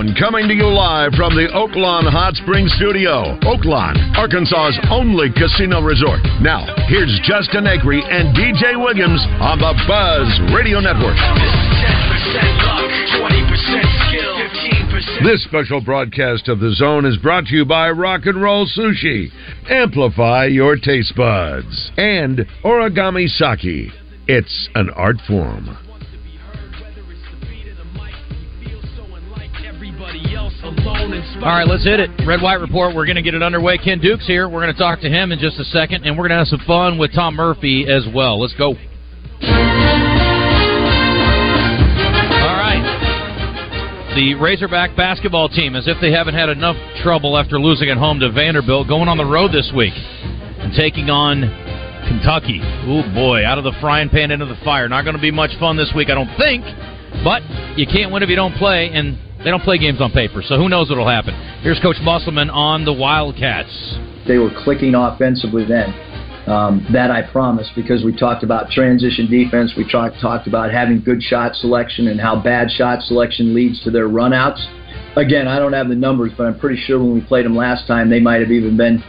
[0.00, 3.36] Coming to you live from the Oaklawn Hot Springs Studio.
[3.44, 6.24] Oaklawn, Arkansas's only casino resort.
[6.40, 10.24] Now, here's Justin Acree and DJ Williams on the Buzz
[10.56, 11.20] Radio Network.
[15.20, 19.28] This special broadcast of The Zone is brought to you by Rock and Roll Sushi.
[19.68, 21.90] Amplify your taste buds.
[21.98, 23.92] And Origami Sake.
[24.26, 25.76] It's an art form.
[31.42, 32.10] All right, let's hit it.
[32.26, 32.94] Red White Report.
[32.94, 33.78] We're going to get it underway.
[33.78, 34.48] Ken Duke's here.
[34.48, 36.48] We're going to talk to him in just a second, and we're going to have
[36.48, 38.40] some fun with Tom Murphy as well.
[38.40, 38.68] Let's go.
[38.68, 38.76] All
[42.60, 42.84] right.
[44.14, 48.20] The Razorback basketball team, as if they haven't had enough trouble after losing at home
[48.20, 51.42] to Vanderbilt, going on the road this week and taking on
[52.08, 52.60] Kentucky.
[52.62, 54.88] Oh boy, out of the frying pan into the fire.
[54.88, 56.64] Not going to be much fun this week, I don't think.
[57.24, 57.42] But
[57.78, 60.56] you can't win if you don't play, and they don't play games on paper, so
[60.56, 61.34] who knows what'll happen.
[61.62, 63.98] Here's Coach Musselman on the Wildcats.
[64.28, 65.94] They were clicking offensively then.
[66.46, 69.74] Um, that I promise because we talked about transition defense.
[69.76, 73.90] We talked talked about having good shot selection and how bad shot selection leads to
[73.90, 74.58] their runouts.
[75.16, 77.86] Again, I don't have the numbers, but I'm pretty sure when we played them last
[77.86, 79.02] time, they might have even been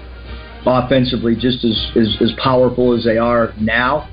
[0.65, 4.07] offensively just as, as, as powerful as they are now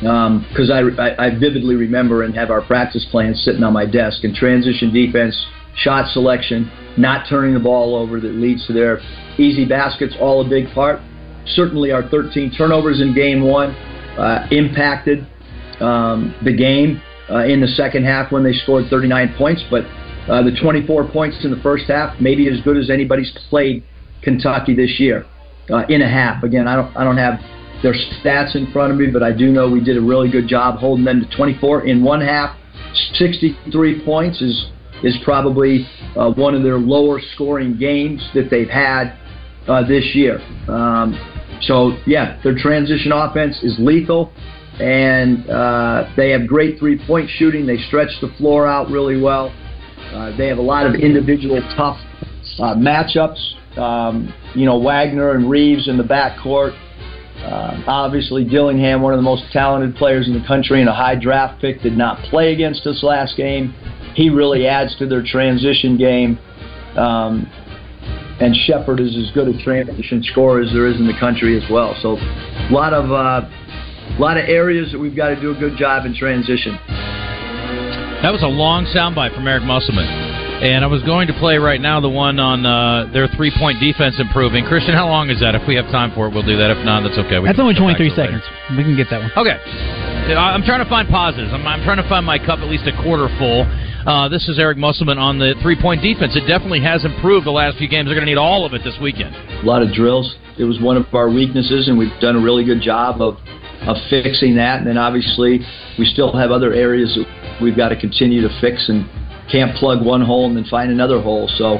[0.00, 3.86] because um, I, I, I vividly remember and have our practice plans sitting on my
[3.86, 4.24] desk.
[4.24, 5.36] And transition defense
[5.76, 9.00] shot selection, not turning the ball over that leads to their
[9.38, 11.00] easy baskets, all a big part.
[11.46, 13.70] Certainly, our 13 turnovers in game one
[14.18, 15.26] uh, impacted
[15.80, 17.00] um, the game
[17.30, 19.84] uh, in the second half when they scored 39 points, but
[20.28, 23.82] uh, the 24 points in the first half, maybe as good as anybody's played
[24.22, 25.26] Kentucky this year
[25.70, 26.42] uh, in a half.
[26.44, 27.40] Again, I don't, I don't have
[27.82, 30.46] their stats in front of me, but I do know we did a really good
[30.46, 32.56] job holding them to 24 in one half.
[33.14, 34.70] 63 points is
[35.02, 35.86] is probably
[36.16, 39.16] uh, one of their lower scoring games that they've had
[39.68, 40.38] uh, this year.
[40.68, 41.18] Um,
[41.62, 44.32] so, yeah, their transition offense is lethal,
[44.80, 47.66] and uh, they have great three point shooting.
[47.66, 49.54] They stretch the floor out really well.
[50.12, 51.98] Uh, they have a lot of individual tough
[52.58, 53.38] uh, matchups.
[53.78, 56.76] Um, you know, Wagner and Reeves in the backcourt.
[57.42, 61.16] Uh, obviously, Dillingham, one of the most talented players in the country and a high
[61.16, 63.74] draft pick, did not play against us last game
[64.14, 66.38] he really adds to their transition game.
[66.96, 67.50] Um,
[68.40, 71.70] and Sheppard is as good a transition scorer as there is in the country as
[71.70, 71.96] well.
[72.02, 75.54] So, a lot of uh, a lot of areas that we've got to do a
[75.54, 76.78] good job in transition.
[78.22, 80.31] That was a long soundbite from Eric Musselman.
[80.62, 83.82] And I was going to play right now the one on uh, their three point
[83.82, 84.62] defense improving.
[84.62, 85.58] Christian, how long is that?
[85.58, 86.70] If we have time for it, we'll do that.
[86.70, 87.42] If not, that's okay.
[87.42, 88.46] We that's only 23 seconds.
[88.46, 88.78] Later.
[88.78, 89.34] We can get that one.
[89.34, 89.58] Okay.
[90.38, 91.50] I'm trying to find positives.
[91.50, 93.66] I'm, I'm trying to find my cup at least a quarter full.
[94.06, 96.38] Uh, this is Eric Musselman on the three point defense.
[96.38, 98.06] It definitely has improved the last few games.
[98.06, 99.34] They're going to need all of it this weekend.
[99.34, 100.30] A lot of drills.
[100.62, 103.34] It was one of our weaknesses, and we've done a really good job of,
[103.82, 104.78] of fixing that.
[104.78, 105.58] And then obviously,
[105.98, 109.10] we still have other areas that we've got to continue to fix and
[109.50, 111.48] can't plug one hole and then find another hole.
[111.56, 111.78] So,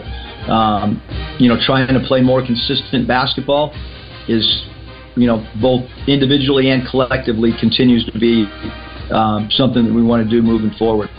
[0.51, 1.03] um,
[1.39, 3.75] you know, trying to play more consistent basketball
[4.29, 4.67] is,
[5.17, 8.47] you know, both individually and collectively continues to be
[9.11, 11.11] um, something that we want to do moving forward.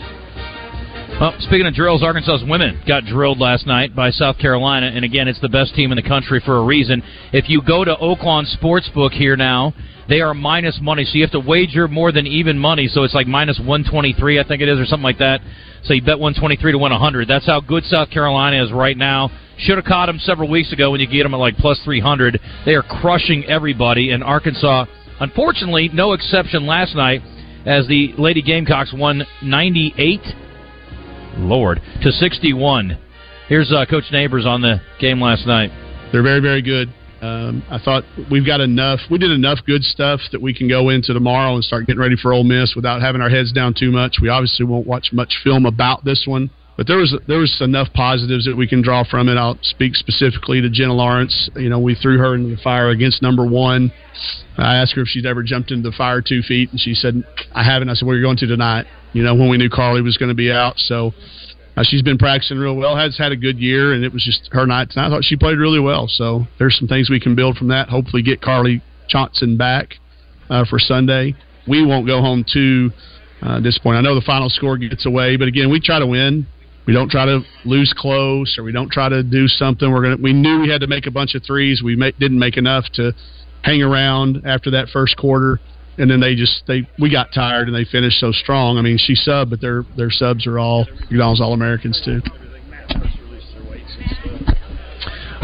[1.20, 5.28] Well, speaking of drills, Arkansas's women got drilled last night by South Carolina, and again,
[5.28, 7.04] it's the best team in the country for a reason.
[7.32, 9.72] If you go to Oaklawn Sportsbook here now,
[10.08, 12.88] they are minus money, so you have to wager more than even money.
[12.88, 15.40] So it's like minus 123, I think it is, or something like that.
[15.84, 17.28] So you bet 123 to win 100.
[17.28, 19.30] That's how good South Carolina is right now.
[19.56, 22.40] Should have caught them several weeks ago when you get them at like plus 300.
[22.66, 24.86] They are crushing everybody, and Arkansas,
[25.20, 27.22] unfortunately, no exception last night,
[27.66, 30.20] as the Lady Gamecocks won 98
[31.36, 32.98] Lord, to 61.
[33.48, 35.70] Here's uh, Coach Neighbors on the game last night.
[36.12, 36.88] They're very, very good.
[37.20, 39.00] Um, I thought we've got enough.
[39.10, 42.16] We did enough good stuff that we can go into tomorrow and start getting ready
[42.20, 44.16] for Ole Miss without having our heads down too much.
[44.20, 47.88] We obviously won't watch much film about this one, but there was there was enough
[47.94, 49.38] positives that we can draw from it.
[49.38, 51.48] I'll speak specifically to Jenna Lawrence.
[51.56, 53.90] You know, we threw her into the fire against number one.
[54.58, 57.24] I asked her if she'd ever jumped into the fire two feet, and she said,
[57.54, 59.70] "I haven't." I said, "Where are you going to tonight?" You know, when we knew
[59.70, 61.12] Carly was going to be out, so
[61.76, 62.96] uh, she's been practicing real well.
[62.96, 65.06] Has had a good year, and it was just her night tonight.
[65.06, 66.06] I thought she played really well.
[66.08, 67.88] So there's some things we can build from that.
[67.88, 69.94] Hopefully, get Carly Johnson back.
[70.50, 71.34] uh, for Sunday.
[71.66, 72.90] We won't go home too
[73.42, 73.98] uh, disappointed.
[73.98, 76.46] I know the final score gets away, but again, we try to win.
[76.86, 79.90] We don't try to lose close, or we don't try to do something.
[79.90, 80.16] We're gonna.
[80.22, 81.82] We knew we had to make a bunch of threes.
[81.82, 83.12] We make, didn't make enough to
[83.62, 85.60] hang around after that first quarter,
[85.98, 88.78] and then they just they we got tired and they finished so strong.
[88.78, 92.20] I mean, she subbed, but their their subs are all McDonald's All Americans too.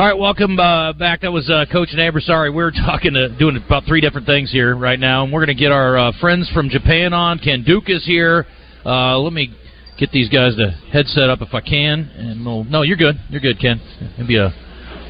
[0.00, 1.20] All right, welcome uh, back.
[1.20, 1.91] That was uh, Coach.
[2.20, 5.55] Sorry, we're talking to doing about three different things here right now, and we're going
[5.55, 7.38] to get our uh, friends from Japan on.
[7.38, 8.46] Ken Duke is here.
[8.87, 9.55] Uh, let me
[9.99, 12.08] get these guys the headset up if I can.
[12.17, 13.17] And we'll, no, you're good.
[13.29, 13.79] You're good, Ken.
[14.17, 14.55] Maybe a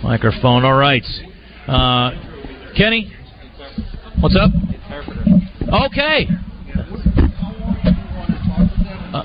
[0.03, 0.65] microphone.
[0.65, 1.05] All right,
[1.69, 2.11] uh,
[2.77, 3.13] Kenny,
[4.21, 4.51] what's up?
[5.73, 6.27] Okay.
[9.13, 9.23] Uh,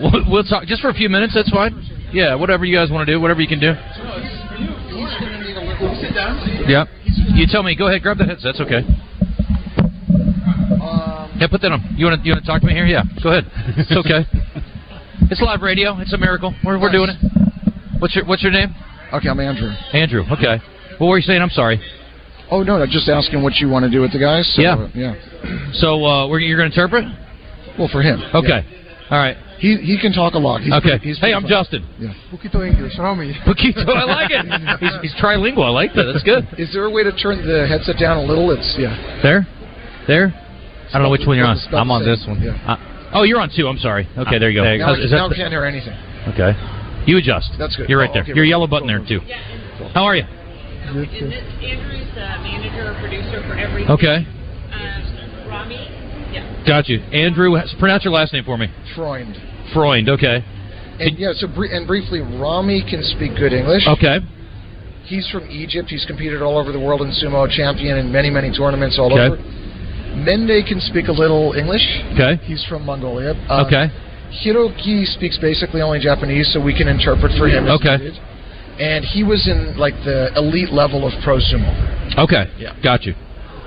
[0.00, 1.34] we'll, we'll talk just for a few minutes.
[1.34, 1.74] That's fine.
[2.12, 3.72] Yeah, whatever you guys want to do, whatever you can do.
[6.66, 6.84] Yeah.
[7.34, 7.74] You tell me.
[7.76, 8.54] Go ahead, grab the headset.
[8.56, 8.82] That's okay.
[11.36, 11.94] Yeah, put that on.
[11.96, 12.86] You want to you want to talk to me here?
[12.86, 13.50] Yeah, go ahead.
[13.76, 14.22] It's okay.
[15.30, 15.98] it's live radio.
[15.98, 16.54] It's a miracle.
[16.64, 17.18] We're, we're doing it.
[17.98, 18.74] What's your What's your name?
[19.12, 19.70] Okay, I'm Andrew.
[19.92, 20.22] Andrew.
[20.30, 20.62] Okay.
[20.98, 21.42] What were you saying?
[21.42, 21.80] I'm sorry.
[22.54, 24.46] Oh no, no, just asking what you want to do with the guys.
[24.54, 24.86] So, Yeah.
[24.94, 25.14] yeah.
[25.82, 27.02] So uh, we're, you're going to interpret?
[27.76, 28.22] Well, for him.
[28.32, 28.62] Okay.
[29.10, 29.36] All right.
[29.58, 30.60] He he can talk a lot.
[30.62, 31.02] He's okay.
[31.02, 31.50] pretty- he's hey, I'm fun.
[31.50, 31.82] Justin.
[31.98, 32.14] Yeah.
[32.30, 33.34] Poquito English, Rami.
[33.46, 34.44] Poquito, I like it.
[34.80, 35.64] He's, he's trilingual.
[35.66, 36.04] I like that.
[36.12, 36.46] That's good.
[36.58, 38.50] Is there a way to turn the headset down a little?
[38.54, 38.94] It's yeah.
[39.22, 39.46] There?
[40.06, 40.30] There?
[40.30, 41.56] I don't know which one you're on.
[41.56, 42.38] It's about the same.
[42.42, 42.54] Yeah.
[42.70, 43.66] Uh, oh, you're on two.
[43.66, 44.06] I'm sorry.
[44.16, 44.64] Okay, there you go.
[44.64, 45.94] Now, Is now that- can't hear anything.
[46.34, 46.54] okay.
[47.06, 47.50] You adjust.
[47.58, 47.88] That's good.
[47.88, 48.22] You're right Oh, there.
[48.22, 48.32] okay.
[48.34, 49.20] Your yellow button there too.
[49.92, 50.24] How are you?
[50.84, 53.90] Is this Andrew's uh, manager or producer for everything?
[53.90, 54.16] Okay.
[54.72, 55.76] Um, Rami?
[56.32, 56.64] Yeah.
[56.66, 56.98] Got you.
[57.12, 58.68] Andrew, pronounce your last name for me.
[58.94, 59.34] Freund.
[59.72, 60.08] Freund.
[60.08, 60.44] Okay.
[61.00, 63.86] And yeah, so br- and briefly, Rami can speak good English.
[63.88, 64.18] Okay.
[65.04, 65.88] He's from Egypt.
[65.90, 69.34] He's competed all over the world in sumo, champion in many many tournaments all Okay.
[69.34, 70.16] over.
[70.16, 71.82] Mende can speak a little English.
[72.14, 72.36] Okay.
[72.44, 73.32] He's from Mongolia.
[73.50, 73.90] Um, Okay.
[74.44, 77.66] Hiroki speaks basically only Japanese, so we can interpret for him.
[77.66, 77.96] As Okay.
[77.96, 78.14] needed.
[78.78, 82.18] And he was in like the elite level of pro sumo.
[82.18, 82.50] Okay.
[82.58, 82.74] Yeah.
[82.82, 83.14] Got you.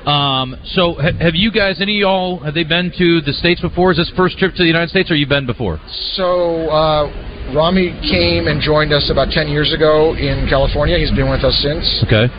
[0.07, 3.59] Um, so, ha- have you guys, any of y'all, have they been to the States
[3.59, 3.91] before?
[3.91, 5.79] Is this first trip to the United States, or you been before?
[6.15, 10.97] So uh, Rami came and joined us about 10 years ago in California.
[10.97, 11.83] He's been with us since.
[12.07, 12.31] Okay.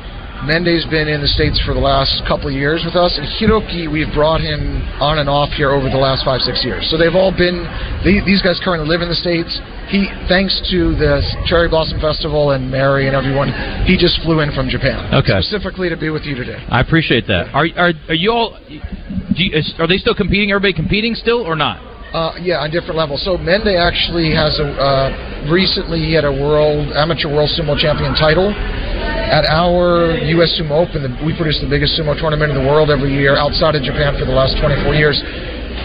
[0.46, 3.90] Mende's been in the States for the last couple of years with us, and Hiroki,
[3.90, 6.86] we've brought him on and off here over the last five, six years.
[6.90, 7.66] So they've all been,
[8.06, 9.50] they, these guys currently live in the States.
[9.90, 13.50] He, thanks to the Cherry Blossom Festival and Mary and everyone,
[13.82, 15.10] he just flew in from Japan.
[15.10, 15.42] Okay.
[15.42, 16.62] Specifically to be with you today.
[16.70, 17.50] I appreciate that.
[17.50, 18.54] Are are, are you all?
[18.68, 20.52] Do you, is, are they still competing?
[20.52, 21.82] Everybody competing still, or not?
[22.08, 23.20] Uh, yeah, on different levels.
[23.20, 28.16] So Mende actually has a uh, recently he had a world amateur world sumo champion
[28.16, 30.56] title at our U.S.
[30.56, 31.04] Sumo Open.
[31.04, 34.16] The, we produce the biggest sumo tournament in the world every year outside of Japan
[34.16, 35.20] for the last 24 years.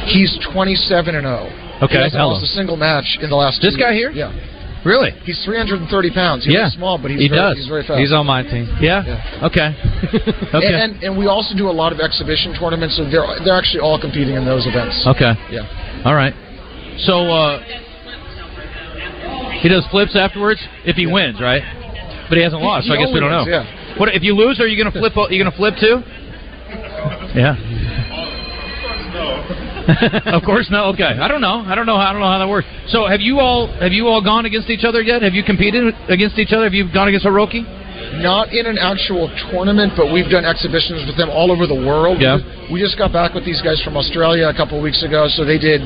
[0.07, 1.83] He's 27 and 0.
[1.83, 3.59] Okay, he hasn't lost a single match in the last.
[3.59, 4.15] This guy years.
[4.15, 4.31] here?
[4.31, 4.52] Yeah,
[4.85, 5.12] Really?
[5.24, 6.44] he's 330 pounds.
[6.45, 6.68] He's Yeah.
[6.69, 7.57] small, but he's He very, does.
[7.57, 8.00] He's very fast.
[8.00, 8.68] He's on my team.
[8.81, 9.03] Yeah.
[9.06, 9.47] Yeah.
[9.47, 9.69] Okay.
[10.53, 10.68] okay.
[10.68, 13.80] And, and and we also do a lot of exhibition tournaments, so they're they're actually
[13.80, 15.00] all competing in those events.
[15.15, 15.33] okay.
[15.50, 16.03] Yeah.
[16.06, 16.33] All right.
[17.07, 17.63] So uh,
[19.62, 21.63] he does flips afterwards if he wins, right?
[22.29, 23.45] But he hasn't lost, he so I guess we don't know.
[23.47, 23.97] yeah.
[23.97, 24.59] What if you lose?
[24.59, 25.15] Are you gonna flip?
[25.15, 26.01] Are You gonna flip too?
[27.36, 27.56] Yeah.
[30.25, 30.85] of course, no.
[30.93, 31.63] Okay, I don't know.
[31.65, 31.97] I don't know.
[31.97, 32.67] How, I don't know how that works.
[32.87, 35.21] So, have you all have you all gone against each other yet?
[35.21, 36.63] Have you competed against each other?
[36.65, 37.63] Have you gone against Hiroki?
[38.21, 42.19] Not in an actual tournament, but we've done exhibitions with them all over the world.
[42.21, 42.37] Yeah.
[42.71, 45.45] We just got back with these guys from Australia a couple of weeks ago, so
[45.45, 45.81] they did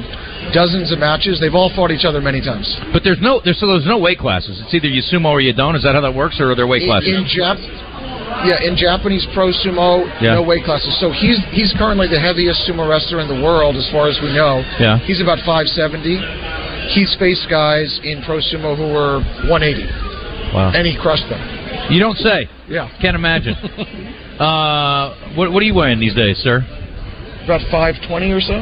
[0.53, 1.39] dozens of matches.
[1.39, 2.67] They've all fought each other many times.
[2.91, 4.59] But there's no there's so there's no weight classes.
[4.65, 5.75] It's either you sumo or you don't.
[5.75, 7.13] Is that how that works, or are there weight In, classes?
[7.15, 7.61] in Jap-
[8.46, 10.36] yeah, in Japanese pro sumo, Yeah.
[10.36, 10.93] no weight classes.
[11.00, 14.34] So he's he's currently the heaviest sumo wrestler in the world, as far as we
[14.34, 14.62] know.
[14.79, 15.00] Yeah.
[15.00, 16.19] He's about 570.
[16.93, 19.19] He's faced guys in pro sumo who were
[19.51, 19.84] 180,
[20.55, 20.72] wow.
[20.74, 21.41] and he crushed them.
[21.91, 22.48] You don't say.
[22.67, 22.89] Yeah.
[23.01, 23.55] Can't imagine.
[24.39, 26.63] uh, what what are you weighing these days, sir?
[27.43, 28.60] About 520 or so.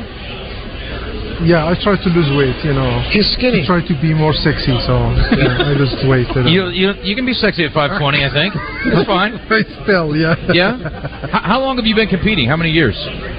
[1.44, 3.02] Yeah, I try to lose weight, you know.
[3.12, 3.64] He's skinny.
[3.64, 4.96] I try to be more sexy, so
[5.36, 6.30] yeah, I lose weight.
[6.32, 6.50] You know.
[6.50, 8.52] You you you can be sexy at 520, I think.
[8.88, 9.36] That's fine.
[9.52, 10.36] Right still, yeah.
[10.56, 10.80] Yeah.
[10.80, 12.48] H- how long have you been competing?
[12.48, 12.96] How many years?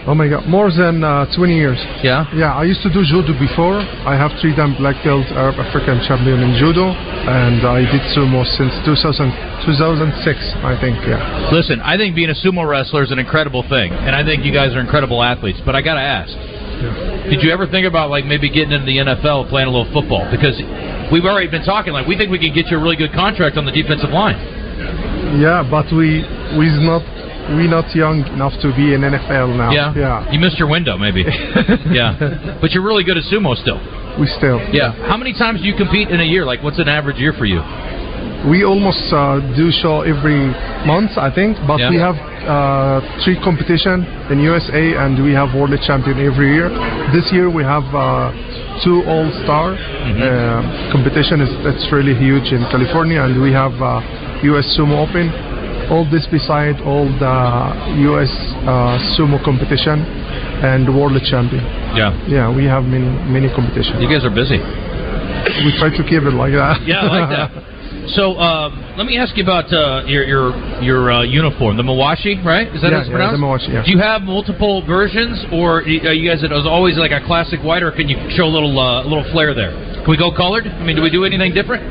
[0.07, 1.81] Oh my god, more than uh, 20 years.
[2.05, 2.29] Yeah.
[2.37, 3.81] Yeah, I used to do judo before.
[4.05, 8.45] I have three time black belt Arab African champion in judo, and I did sumo
[8.45, 9.33] since 2000,
[9.65, 11.01] 2006, I think.
[11.09, 11.51] Yeah.
[11.51, 14.53] Listen, I think being a sumo wrestler is an incredible thing, and I think you
[14.53, 15.59] guys are incredible athletes.
[15.65, 16.31] But I gotta ask,
[17.31, 20.29] did you ever think about like maybe getting into the NFL playing a little football?
[20.31, 20.61] Because
[21.11, 23.57] we've already been talking like we think we can get you a really good contract
[23.57, 24.37] on the defensive line.
[25.41, 26.23] Yeah, but we
[26.57, 27.05] we's not
[27.55, 29.71] we not young enough to be in NFL now.
[29.71, 29.95] Yeah.
[29.95, 30.33] Yeah.
[30.33, 31.23] You missed your window, maybe.
[31.95, 32.59] yeah.
[32.61, 33.79] But you're really good at sumo still.
[34.19, 34.59] We still.
[34.73, 34.93] Yeah.
[35.07, 36.45] How many times do you compete in a year?
[36.45, 37.63] Like, what's an average year for you?
[38.51, 40.51] We almost uh, do show every
[40.87, 41.91] month, I think, but Yeah.
[41.91, 46.69] we have uh, three competition in USA and we have world champion every year.
[47.13, 48.31] This year we have uh,
[48.85, 50.23] two All Star Mm-hmm.
[50.23, 51.41] uh, competition.
[51.45, 54.01] is That's really huge in California, and we have uh,
[54.55, 55.27] US Sumo Open.
[55.91, 57.37] All this beside all the
[58.11, 58.33] US
[58.67, 60.03] uh, sumo competition
[60.71, 61.63] and world champion.
[61.95, 62.11] Yeah.
[62.27, 63.97] Yeah, we have many many competitions.
[64.03, 64.59] You guys are busy.
[65.67, 66.83] We try to keep it like that.
[66.91, 67.51] Yeah, I like that.
[68.09, 70.45] So um, let me ask you about uh, your your
[70.83, 72.69] your uh, uniform, the Mawashi, right?
[72.71, 73.41] Is that Yeah, how it's yeah, pronounced?
[73.41, 73.85] the Mawashi, yeah.
[73.85, 77.61] Do you have multiple versions, or are you guys it was always like a classic
[77.67, 79.73] white, or can you show a little uh, little flair there?
[80.05, 80.67] Can we go colored?
[80.67, 81.83] I mean, do we do anything different?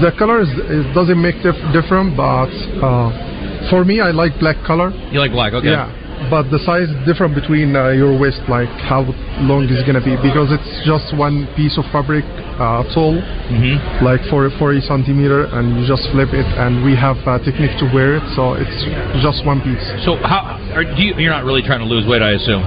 [0.00, 0.48] The color is,
[0.94, 2.48] doesn't make dif- different, but
[2.80, 4.90] uh, for me, I like black color.
[5.12, 5.68] You like black, okay?
[5.76, 5.92] Yeah,
[6.28, 9.06] but the size is different between uh, your waist, like how
[9.40, 12.24] long is it gonna be, because it's just one piece of fabric,
[12.60, 13.16] uh, tall,
[13.50, 14.04] Mm-hmm.
[14.04, 17.86] like for 40 centimeter, and you just flip it, and we have a technique to
[17.90, 18.78] wear it, so it's
[19.24, 19.82] just one piece.
[20.06, 21.18] So how are, do you?
[21.18, 22.62] You're not really trying to lose weight, I assume.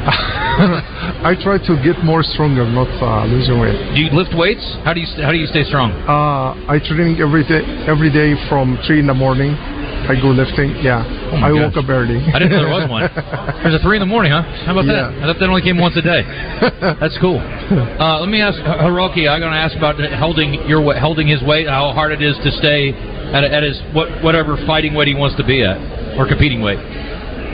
[0.00, 3.76] I try to get more stronger, not uh, losing weight.
[3.94, 4.62] Do you lift weights?
[4.84, 5.90] How do you how do you stay strong?
[6.06, 9.56] Uh, I training every day, every day from three in the morning.
[10.05, 10.69] I go lifting.
[10.85, 11.01] Yeah,
[11.33, 11.73] Oh my I gosh.
[11.73, 12.21] woke up early.
[12.29, 13.09] I didn't know there was one.
[13.65, 14.45] There's a three in the morning, huh?
[14.69, 15.17] How about that?
[15.17, 15.23] Yeah.
[15.25, 16.21] I thought that only came once a day.
[17.01, 17.41] That's cool.
[17.41, 19.25] Uh, let me ask H- Hiroki.
[19.25, 21.65] I'm going to ask about holding your wa- holding his weight.
[21.67, 22.93] How hard it is to stay
[23.33, 25.77] at, at his what, whatever fighting weight he wants to be at
[26.21, 26.77] or competing weight.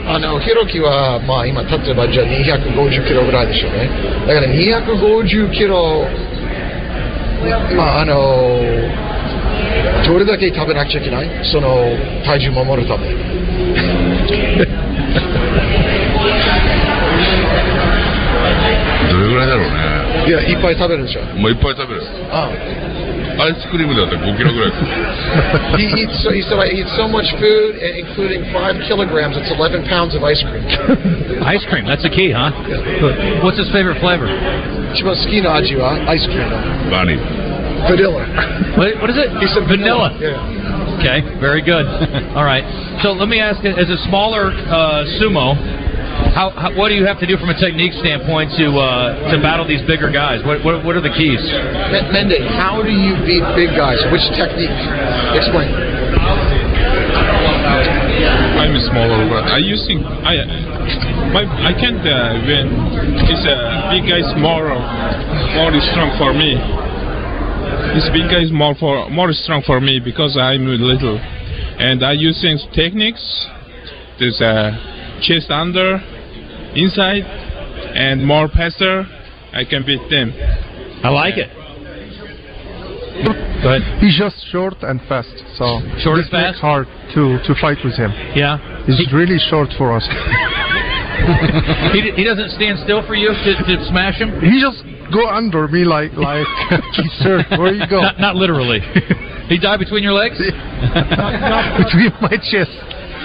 [0.04, 3.88] あの、ヒロキは、まあ今、例えばじゃあ250キロぐらいでしょうね。
[4.28, 6.04] だから250キロ、
[7.78, 8.60] まああの、
[10.06, 11.96] どれだけ食べなくちゃいけないその、
[12.26, 13.16] 体重守るために。
[19.10, 21.24] どれぐらいだろうねいや、いっぱい食べるでしょ。
[21.38, 22.50] もういっぱい食べるあ
[23.40, 24.72] アイスクリームだったら5キロぐらい
[25.80, 29.38] he eats so, he said I eat so much food, and including five kilograms.
[29.38, 30.62] It's 11 pounds of ice cream.
[31.42, 31.88] Ice cream.
[31.88, 32.52] That's the key, huh?
[33.42, 34.28] What's his favorite flavor?
[34.94, 36.92] 一番好きな味はアイスクリーム。
[36.92, 37.45] バニー
[37.89, 38.23] Vanilla.
[38.77, 39.31] What, what is it?
[39.41, 40.13] He said vanilla.
[40.19, 40.97] Yeah.
[40.99, 41.87] Okay, very good.
[42.37, 42.65] All right.
[43.03, 45.55] So let me ask, as a smaller uh, sumo,
[46.33, 49.41] how, how what do you have to do from a technique standpoint to uh, to
[49.41, 50.45] battle these bigger guys?
[50.45, 51.41] What what, what are the keys?
[51.93, 54.01] Men- Mende, how do you beat big guys?
[54.13, 54.73] Which technique?
[55.37, 55.73] Explain.
[58.57, 60.41] I'm a smaller, but I using I
[61.33, 62.67] my I can't uh, win.
[63.29, 63.57] It's a
[63.93, 66.57] big guy is more more strong for me.
[67.95, 72.13] This big guy is more for more strong for me because I'm little, and I
[72.13, 73.25] using techniques.
[74.19, 75.97] There's a uh, chest under,
[76.75, 77.25] inside,
[77.95, 79.05] and more faster.
[79.53, 80.33] I can beat them.
[81.05, 81.49] I like it.
[83.25, 83.33] Go
[83.73, 84.01] ahead.
[84.01, 86.57] He's just short and fast, so Short this and fast?
[86.57, 88.13] makes hard to to fight with him.
[88.37, 88.61] Yeah.
[88.85, 90.05] He's really short for us.
[91.93, 94.37] he, he doesn't stand still for you to, to smash him.
[94.41, 96.47] He just go under me like like
[97.23, 98.01] sir, where you go?
[98.03, 98.81] Not, not literally.
[99.49, 100.37] he died between your legs.
[101.87, 102.73] Between my chest.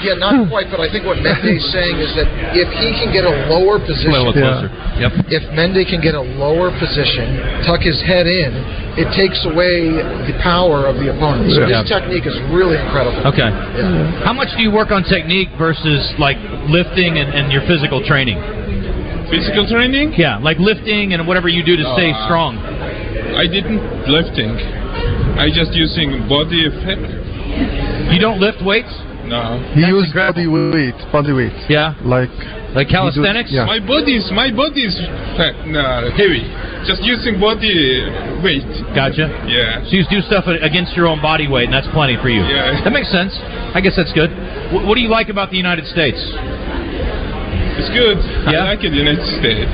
[0.01, 2.25] Yeah, not quite, but I think what Mende is saying is that
[2.57, 4.69] if he can get a lower position, A little closer.
[4.97, 5.29] Yep.
[5.29, 7.37] if Mende can get a lower position,
[7.69, 8.49] tuck his head in,
[8.97, 9.93] it takes away
[10.25, 11.53] the power of the opponent.
[11.53, 11.85] So Yeah.
[11.85, 13.21] his technique is really incredible.
[13.29, 13.45] Okay.
[13.45, 14.25] Yeah.
[14.25, 18.41] How much do you work on technique versus like lifting and, and your physical training?
[19.31, 20.13] Physical training?
[20.17, 22.57] Yeah, like lifting and whatever you do to stay Uh, strong.
[23.35, 23.79] I didn't
[24.11, 24.51] lifting.
[25.39, 27.01] I just using body effect.
[28.11, 28.91] You don't lift weights?
[29.25, 29.63] No.
[29.73, 31.55] He used body weight, body weight.
[31.69, 31.95] Yeah.
[32.03, 32.29] Like
[32.75, 33.51] Like calisthenics?
[33.51, 33.65] yeah.
[33.65, 34.95] My body is my body is
[35.39, 36.43] fat, no, heavy.
[36.83, 38.03] Just using body
[38.43, 38.67] weight.
[38.95, 39.27] Gotcha.
[39.47, 39.83] Yeah.
[39.87, 42.43] So you do stuff against your own body weight, and that's plenty for you.
[42.43, 42.83] Yeah.
[42.83, 43.31] That makes sense.
[43.75, 44.31] I guess that's good.
[44.71, 46.19] Wh- What do you like about the United States?
[47.81, 48.21] It's good.
[48.45, 48.61] Yeah?
[48.61, 49.73] I like it United States.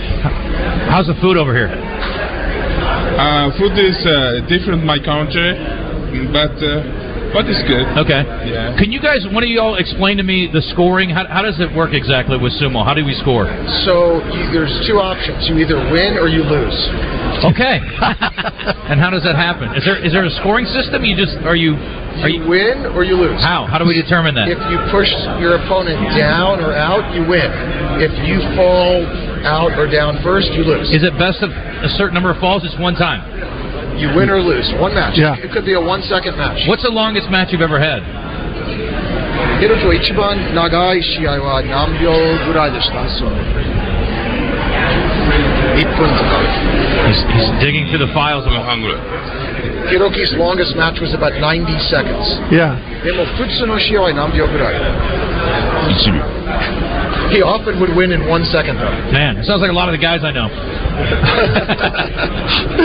[0.88, 1.68] How's the food over here?
[1.68, 5.52] Uh, food is uh, different my country,
[6.32, 7.86] but uh, but it's good.
[8.00, 8.22] Okay.
[8.48, 8.76] Yeah.
[8.80, 11.10] Can you guys, one of you all, explain to me the scoring?
[11.10, 12.84] How, how does it work exactly with sumo?
[12.86, 13.46] How do we score?
[13.86, 16.78] So you, there's two options: you either win or you lose.
[17.44, 17.78] Okay.
[18.90, 19.74] and how does that happen?
[19.76, 21.04] Is there is there a scoring system?
[21.06, 21.76] You just are you
[22.24, 23.38] are You you win or you lose.
[23.44, 23.68] how?
[23.70, 24.50] How do we determine that?
[24.50, 27.46] If you push your opponent down or out, you win.
[28.02, 29.06] If you fall
[29.46, 30.90] out or down first, you lose.
[30.90, 32.66] Is it best of a certain number of falls?
[32.66, 33.22] It's one time.
[33.97, 34.73] You win or lose.
[34.81, 35.17] One match.
[35.17, 35.37] Yeah.
[35.37, 36.67] It could be a one second match.
[36.69, 38.03] What's the longest match you've ever had?
[39.61, 42.11] ヒロキは一番長い試合は何秒
[42.47, 43.39] ぐらいでしたその1
[45.87, 46.43] 分とか
[47.07, 48.43] He's, he's digging through the files.
[48.45, 49.01] 分半ぐらい。
[49.91, 52.75] Hiroki's longest match was about 90 seconds Yeah.
[53.05, 56.23] でも普通の試合は何秒ぐらい1秒。
[57.36, 59.94] He often would win in one second though Man, it sounds like a lot of
[59.94, 60.48] the guys I know.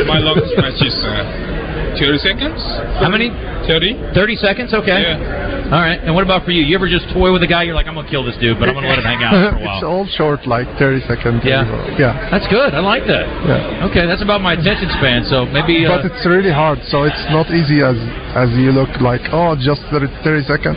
[0.11, 1.62] My longest match is uh,
[1.99, 2.61] 30 seconds.
[3.01, 3.31] How many?
[3.69, 4.15] 30.
[4.15, 4.75] 30 seconds?
[4.75, 5.01] Okay.
[5.03, 5.71] Yeah.
[5.73, 5.97] All right.
[6.03, 6.61] And what about for you?
[6.67, 7.63] You ever just toy with a guy?
[7.63, 9.23] You're like, I'm going to kill this dude, but I'm going to let him hang
[9.25, 9.77] out for a while.
[9.79, 11.41] it's all short, like 30 seconds.
[11.47, 11.65] Yeah.
[11.97, 12.29] Yeah.
[12.29, 12.75] That's good.
[12.75, 13.25] I like that.
[13.47, 13.89] Yeah.
[13.89, 15.25] Okay, that's about my attention span.
[15.31, 15.87] So maybe.
[15.87, 17.97] Uh, But it's really hard, so it's not easy as
[18.37, 19.21] as you look like.
[19.33, 20.77] Oh, just 30, 30 seconds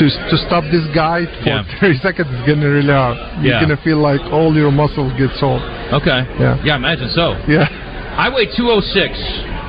[0.00, 1.64] to to stop this guy for Yeah.
[1.80, 3.16] 30 seconds is gonna really hard.
[3.44, 3.60] You're Yeah.
[3.64, 5.60] gonna feel like all your muscles get sore.
[5.94, 6.24] okay.
[6.40, 6.56] Yeah.
[6.64, 7.36] Yeah, imagine so.
[7.48, 7.68] Yeah.
[8.16, 9.14] I weigh 206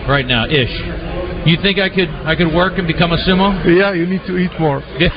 [0.07, 0.73] right now, ish.
[1.45, 3.53] You think I could I could work and become a sumo?
[3.69, 4.81] Yeah, you need to eat more.
[4.97, 5.13] Yeah,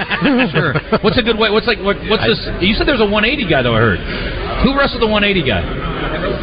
[0.52, 0.76] sure.
[1.00, 1.48] What's a good way?
[1.48, 2.40] What's like what, what's this?
[2.60, 3.72] You said there's a 180 guy though.
[3.72, 4.00] I heard.
[4.64, 5.64] Who wrestled the 180 guy?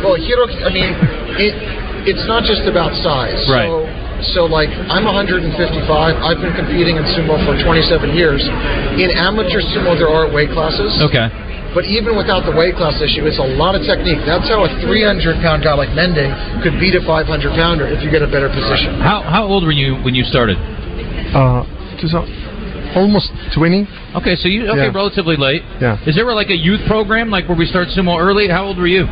[0.01, 0.89] Well, Hiroki, I mean,
[1.37, 1.53] it
[2.05, 3.45] it's not just about size.
[3.49, 3.69] Right.
[3.69, 3.85] So,
[4.25, 5.53] so like, I'm 155.
[5.53, 8.41] I've been competing in sumo for 27 years.
[8.97, 10.93] In amateur sumo, there are weight classes.
[11.01, 11.27] Okay.
[11.75, 14.23] But even without the weight class issue, it's a lot of technique.
[14.23, 16.23] That's how a 300 pound guy like Mende
[16.63, 18.95] could beat a 500 pounder if you get a better position.
[19.03, 20.55] How how old were you when you started?
[21.35, 21.67] Uh,
[21.99, 22.23] to some,
[22.95, 23.83] almost 20.
[24.15, 24.95] Okay, so you okay Yeah.
[24.95, 25.63] relatively late.
[25.83, 25.99] Yeah.
[26.07, 28.47] Is there like a youth program like where we start sumo early?
[28.47, 29.03] How old were you?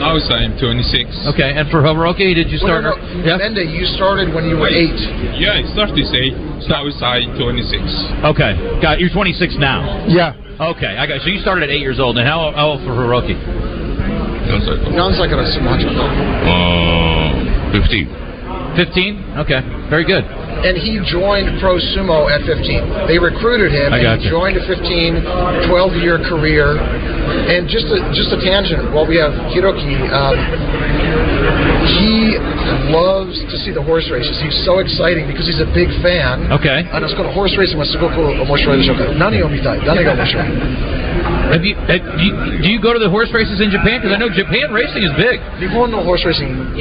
[0.00, 1.36] I was saying 26.
[1.36, 2.84] Okay, and for Hiroki, did you start?
[2.84, 3.36] Well, no, no, yeah?
[3.36, 4.96] Mende, you started when you were eight.
[5.36, 6.32] Yeah, I started eight.
[6.64, 6.96] So I was
[7.36, 8.30] 26.
[8.32, 10.06] Okay, got you're 26 now.
[10.08, 10.38] Yeah.
[10.60, 12.94] Okay, I got so you started at eight years old, and how, how old for
[12.94, 13.34] Hiroki?
[14.94, 15.82] Sounds like a smudge.
[15.88, 18.76] Uh, 15.
[18.76, 19.38] 15?
[19.44, 20.24] Okay, very good.
[20.62, 23.10] And he joined Pro Sumo at 15.
[23.10, 24.30] They recruited him, I and he you.
[24.30, 26.78] joined at 15, 12 year career.
[26.78, 30.38] And just a, just a tangent, while we have Hiroki, um,
[31.86, 32.38] he
[32.90, 34.40] loves to see the horse races.
[34.42, 36.50] He's so exciting because he's a big fan.
[36.52, 36.84] Okay.
[36.86, 37.72] And it's called a horse race.
[37.72, 39.04] すごく面白いでしょうか。
[39.14, 40.46] 何を見たい何が面白い
[41.52, 42.32] Have you, uh, have you,
[42.64, 44.00] do you go to the horse races in Japan?
[44.00, 45.36] Because I know Japan racing is big.
[45.60, 46.80] 日本の horse racing He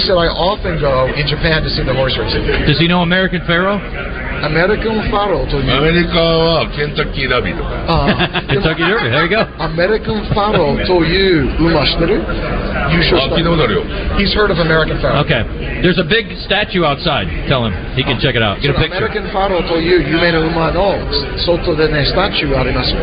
[0.00, 2.40] said, I often go in Japan to see the horse racing.
[2.64, 3.76] Does he know American Pharoah?
[4.44, 9.40] アメリカンファローというアメリカはケンタッキーラビーとかあケンタッキーラビー there you go.
[9.56, 12.20] アメリカンファローという馬知ってる
[12.92, 13.84] 優勝した聞いたことあるよ
[14.20, 15.24] He's heard of American Pharoah.
[15.24, 15.42] Okay.
[15.80, 17.26] There's a big statue outside.
[17.48, 17.72] Tell him.
[17.96, 18.60] He can check it out.
[18.60, 19.08] Get a picture.
[19.08, 20.92] American Pharoah という有名な馬の
[21.40, 23.00] 外でねスタチューありますよ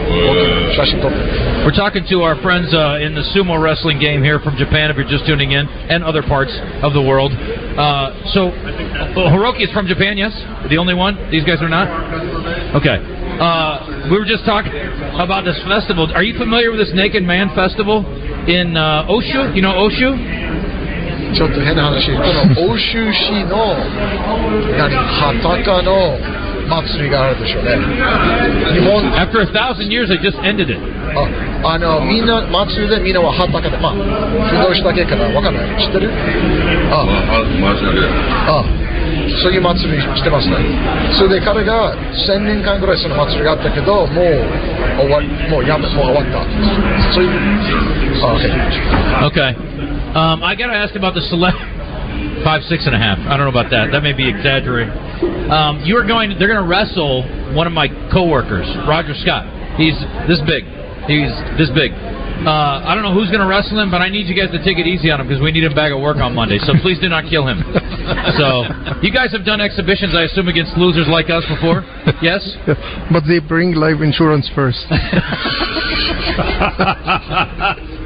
[0.77, 1.17] 写真撮って
[1.65, 5.09] We're talking to our friends、uh, in the sumo wrestling game here from Japan if you're
[5.09, 7.31] just tuning in and other parts of the world.
[7.33, 8.49] Uh, so
[9.15, 10.33] Hiroki is from Japan yes?
[10.69, 11.17] The only one?
[11.31, 11.87] These guys are not?
[12.75, 12.99] Okay.
[13.39, 14.75] Uh, we were just talking
[15.15, 16.11] about this festival.
[16.13, 18.03] Are you familiar with this Naked Man Festival
[18.51, 19.55] in uh, Oshu?
[19.55, 20.70] You know Oshu?
[21.33, 22.21] ちょっと変な話 こ
[22.61, 23.75] の欧州市の
[24.77, 26.17] 何畑の
[26.69, 27.77] 祭りがあるでしょうね
[28.73, 30.79] 日本 After a thousand years, they just ended it.
[31.63, 33.93] ああのみんな祭りでみんなは畑でまあ
[34.49, 36.09] 不動詞だけかなわかんない知ってる？
[36.91, 37.05] あ。
[38.47, 38.63] あ
[39.43, 40.55] そういう祭りしてますね
[41.13, 41.93] それで彼が
[42.27, 44.41] 1000年間ぐらいその祭りがあったけどもう
[44.99, 46.39] 終わりもうやめもう終わった
[47.13, 47.31] そういう
[48.23, 49.55] あ OK Okay.
[50.11, 51.55] Um, I got to ask about the select
[52.43, 53.19] five, six and a half.
[53.19, 53.95] I don't know about that.
[53.95, 54.91] That may be exaggerating.
[55.47, 56.35] Um, you are going.
[56.37, 57.23] They're going to wrestle
[57.55, 59.47] one of my coworkers, Roger Scott.
[59.79, 59.95] He's
[60.27, 60.67] this big.
[61.07, 61.95] He's this big.
[62.41, 64.57] Uh, I don't know who's going to wrestle him, but I need you guys to
[64.65, 66.57] take it easy on him because we need him back at work on Monday.
[66.65, 67.61] So please do not kill him.
[68.37, 68.63] So
[69.01, 71.83] you guys have done exhibitions, I assume, against losers like us before.
[72.21, 72.41] Yes.
[73.13, 74.79] But they bring life insurance first.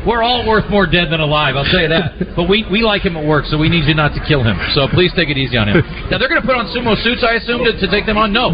[0.06, 2.36] We're all worth more dead than alive, I'll tell you that.
[2.36, 4.58] But we, we like him at work, so we need you not to kill him.
[4.74, 5.82] So please take it easy on him.
[6.12, 8.34] Now, they're going to put on sumo suits, I assume, to, to take them on?
[8.34, 8.54] No.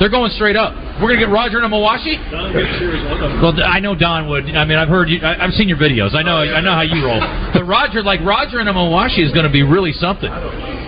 [0.00, 0.74] They're going straight up.
[0.98, 2.18] We're going to get Roger in a Mawashi?
[3.40, 4.50] Well, I know Don would.
[4.50, 5.20] I mean, I've heard you.
[5.22, 6.14] I, I've seen your videos.
[6.14, 6.38] I know.
[6.42, 7.20] I know how you roll.
[7.54, 10.30] But Roger, like Roger in a Mawashi, is going to be really something.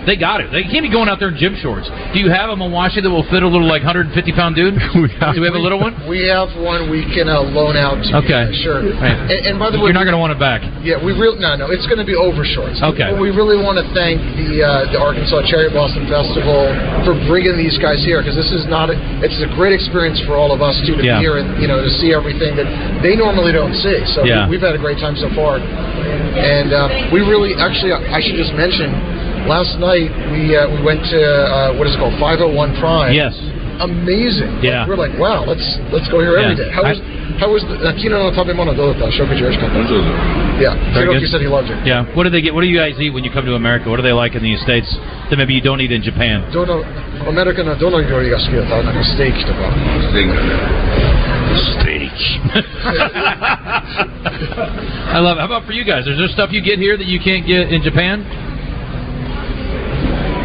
[0.09, 0.49] They got it.
[0.49, 1.85] They can't be going out there in gym shorts.
[2.17, 4.81] Do you have a Mawashi that will fit a little like 150 pound dude?
[4.97, 5.93] Do we have a little one?
[6.09, 8.01] We have one we can uh, loan out.
[8.01, 8.17] To you.
[8.25, 8.49] Okay.
[8.65, 8.81] sure.
[8.81, 9.29] Right.
[9.29, 10.65] And, and by the way, You're not going to want it back.
[10.81, 11.69] Yeah, we real no, no.
[11.69, 12.81] It's going to be over shorts.
[12.81, 13.13] Okay.
[13.13, 16.73] But we really want to thank the uh, the Arkansas Cherry Blossom Festival
[17.05, 18.89] for bringing these guys here because this is not.
[18.89, 21.19] A, it's a great experience for all of us too to Yeah.
[21.21, 22.67] be here and you know to see everything that
[23.05, 24.01] they normally don't see.
[24.17, 24.47] So Yeah.
[24.49, 28.37] we, we've had a great time so far, and uh, we really actually I should
[28.37, 28.93] just mention.
[29.49, 33.13] Last night we uh, we went to uh, what is it called 501 Prime.
[33.13, 33.37] Yes
[33.81, 34.61] amazing.
[34.61, 36.69] Yeah, like, we're like, wow, let's let's go here every day.
[36.69, 36.77] yeah.
[36.77, 37.01] How was
[37.41, 39.41] how was the uh, Kino no Tabe Mono Dota Shokuji
[40.61, 41.81] Yeah, Hiroki said he loved it.
[41.87, 42.53] Yeah, what do they get?
[42.53, 43.89] What do you guys eat when you come to America?
[43.89, 44.93] What do they like in the States
[45.33, 46.45] that maybe you don't eat in Japan?
[46.53, 46.85] Dono
[47.27, 49.67] American uh, dono yori ga suki da like a steak to go.
[50.13, 50.29] Steak.
[51.81, 52.13] Steak.
[55.11, 55.37] I love.
[55.37, 55.41] It.
[55.41, 56.07] How about for you guys?
[56.07, 58.23] Is there stuff you get here that you can't get in Japan?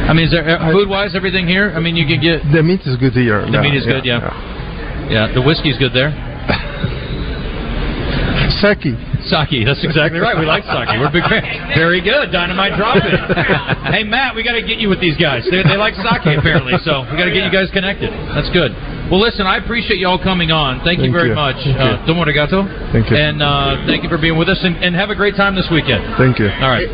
[0.05, 1.73] I mean, is there food wise everything here?
[1.75, 3.41] I mean, you can get The meat is good here.
[3.41, 4.05] the meat is good.
[4.05, 5.09] Yeah.
[5.09, 6.13] yeah, The whiskey's good there.
[8.61, 8.93] Saki.
[9.25, 9.65] Sake.
[9.65, 10.37] That's exactly right.
[10.37, 10.87] We like sake.
[11.01, 11.73] We're big fans.
[11.73, 12.29] Very good.
[12.31, 13.09] Dynamite drop it.
[13.93, 15.41] hey Matt, we got to get you with these guys.
[15.49, 18.13] They, they like sake apparently, so we got to get you guys connected.
[18.37, 18.71] That's good.
[19.09, 20.85] Well, listen, I appreciate y'all coming on.
[20.85, 21.35] Thank, you very you.
[21.35, 21.57] much.
[21.57, 22.07] Thank Uh, you.
[22.07, 22.69] domo arigato.
[22.93, 23.17] Thank you.
[23.17, 25.67] And uh, thank you for being with us, and, and have a great time this
[25.73, 26.05] weekend.
[26.17, 26.45] Thank you.
[26.49, 26.85] All right.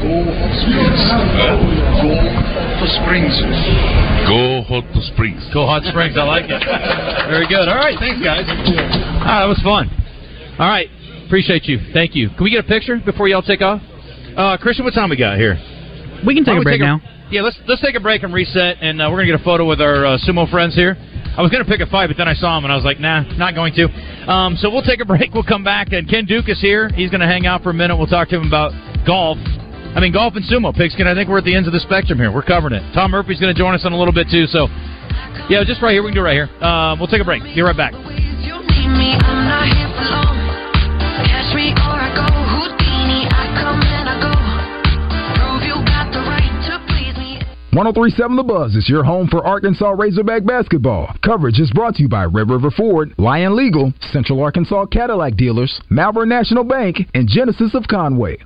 [0.00, 0.54] Go Hot
[3.04, 3.36] Springs.
[4.28, 5.42] Go Hot Springs.
[5.52, 6.16] Go Hot Springs.
[6.16, 6.62] I like it.
[7.28, 7.68] Very good.
[7.68, 7.96] All right.
[7.98, 8.44] Thanks, guys.
[9.22, 9.90] Ah, that was fun.
[10.58, 10.88] All right.
[11.26, 11.78] Appreciate you.
[11.92, 12.28] Thank you.
[12.30, 13.80] Can we get a picture before y'all take off?
[14.36, 15.56] Uh, Christian, what time we got here?
[16.26, 17.00] We can take Why a don't we break now.
[17.30, 19.64] yeah, let's let's take a break and reset, and uh, we're gonna get a photo
[19.66, 20.96] with our uh, sumo friends here.
[21.36, 23.00] I was gonna pick a fight, but then I saw him and I was like,
[23.00, 23.88] nah, not going to.
[24.30, 25.32] Um, so we'll take a break.
[25.34, 26.90] We'll come back, and Ken Duke is here.
[26.94, 27.96] He's gonna hang out for a minute.
[27.96, 28.72] We'll talk to him about
[29.06, 29.38] golf.
[29.94, 31.06] I mean, golf and sumo, Pigskin.
[31.06, 32.30] I think we're at the ends of the spectrum here.
[32.30, 32.82] We're covering it.
[32.94, 34.46] Tom Murphy's gonna join us in a little bit too.
[34.46, 34.68] So,
[35.48, 36.02] yeah, just right here.
[36.02, 36.48] We can do it right here.
[36.62, 37.42] Uh, we'll take a break.
[37.42, 37.92] Be right back.
[37.92, 38.04] Right
[46.66, 47.42] to please me.
[47.72, 51.14] 1037 The Buzz is your home for Arkansas Razorback basketball.
[51.24, 55.80] Coverage is brought to you by Red River Ford, Lion Legal, Central Arkansas Cadillac Dealers,
[55.90, 58.38] Malvern National Bank, and Genesis of Conway.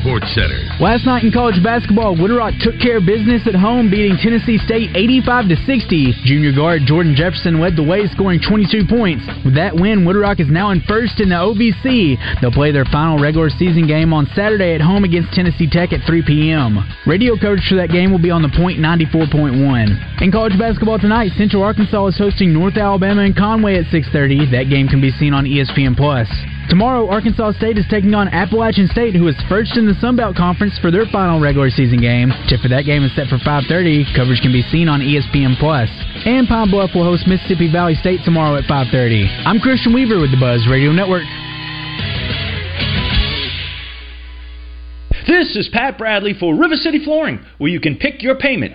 [0.00, 0.60] Sports Center.
[0.80, 4.58] Last night in college basketball, Little Rock took care of business at home, beating Tennessee
[4.58, 6.24] State 85 to 60.
[6.24, 9.24] Junior guard Jordan Jefferson led the way, scoring 22 points.
[9.44, 12.40] With that win, Little Rock is now in first in the OVC.
[12.40, 16.06] They'll play their final regular season game on Saturday at home against Tennessee Tech at
[16.06, 16.78] 3 p.m.
[17.06, 20.22] Radio coverage for that game will be on the point 94.1.
[20.22, 24.50] In college basketball tonight, Central Arkansas is hosting North Alabama and Conway at 6:30.
[24.50, 26.28] That game can be seen on ESPN Plus.
[26.70, 30.36] Tomorrow, Arkansas State is taking on Appalachian State, who is first in the Sun Belt
[30.36, 32.30] Conference for their final regular season game.
[32.48, 34.06] Tip for that game is set for 5:30.
[34.14, 35.90] Coverage can be seen on ESPN Plus.
[36.24, 39.28] And Pine Bluff will host Mississippi Valley State tomorrow at 5:30.
[39.44, 41.24] I'm Christian Weaver with the Buzz Radio Network.
[45.26, 48.74] This is Pat Bradley for River City Flooring, where you can pick your payment.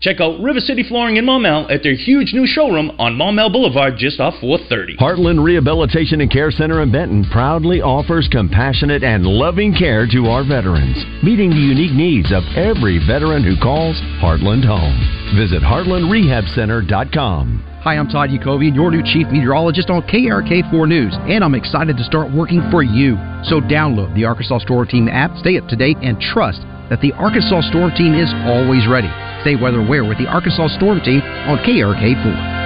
[0.00, 3.98] Check out River City Flooring in Maumelle at their huge new showroom on Maumelle Boulevard
[3.98, 4.96] just off 430.
[4.96, 10.42] Heartland Rehabilitation and Care Center in Benton proudly offers compassionate and loving care to our
[10.42, 14.96] veterans, meeting the unique needs of every veteran who calls Heartland home.
[15.36, 17.66] Visit heartlandrehabcenter.com.
[17.84, 22.04] Hi, I'm Todd Yakoubian, your new chief meteorologist on KARK4 News, and I'm excited to
[22.04, 23.16] start working for you.
[23.44, 27.12] So download the Arkansas Storm Team app, stay up to date, and trust that the
[27.12, 29.10] Arkansas Storm Team is always ready.
[29.40, 32.59] Stay weather aware with the Arkansas Storm Team on KARK4.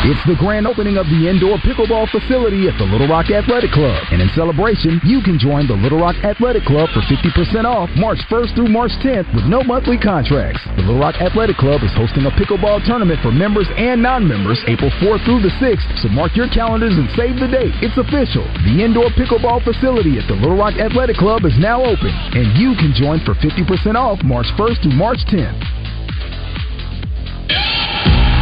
[0.00, 4.00] It's the grand opening of the indoor pickleball facility at the Little Rock Athletic Club.
[4.08, 8.16] And in celebration, you can join the Little Rock Athletic Club for 50% off March
[8.32, 10.64] 1st through March 10th with no monthly contracts.
[10.72, 14.88] The Little Rock Athletic Club is hosting a pickleball tournament for members and non-members April
[15.04, 17.76] 4th through the 6th, so mark your calendars and save the date.
[17.84, 18.48] It's official.
[18.64, 22.72] The indoor pickleball facility at the Little Rock Athletic Club is now open, and you
[22.80, 25.79] can join for 50% off March 1st through March 10th.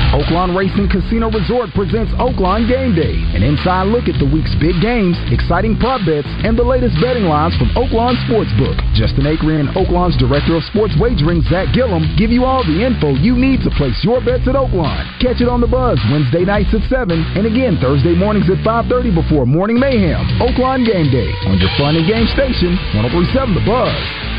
[0.08, 4.80] Oaklawn Racing Casino Resort presents Oaklawn Game Day, an inside look at the week's big
[4.80, 8.80] games, exciting prop bets, and the latest betting lines from Oaklawn Sportsbook.
[8.96, 13.12] Justin Acree and Oaklawn's Director of Sports Wagering, Zach Gillum, give you all the info
[13.20, 15.04] you need to place your bets at Oaklawn.
[15.20, 19.12] Catch it on the Buzz Wednesday nights at 7, and again Thursday mornings at 5.30
[19.12, 20.24] before Morning Mayhem.
[20.40, 24.37] Oaklawn Game Day on your fun and game station, 1037 The Buzz.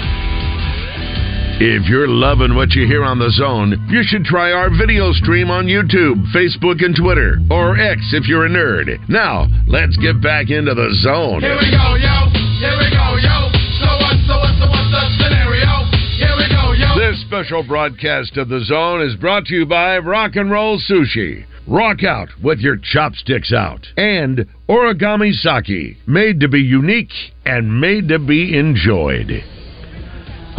[1.62, 5.52] If you're loving what you hear on the zone, you should try our video stream
[5.52, 8.88] on YouTube, Facebook, and Twitter, or X if you're a nerd.
[9.10, 11.42] Now, let's get back into the zone.
[11.42, 12.32] Here we go, yo.
[12.64, 13.52] Here we go, yo.
[13.76, 15.84] So what, so what, so what's the scenario?
[16.16, 16.96] Here we go, yo.
[16.96, 21.44] This special broadcast of the zone is brought to you by Rock and Roll Sushi.
[21.68, 23.86] Rock out with your chopsticks out.
[23.98, 27.12] And Origami Sake, made to be unique
[27.46, 29.44] and made to be enjoyed.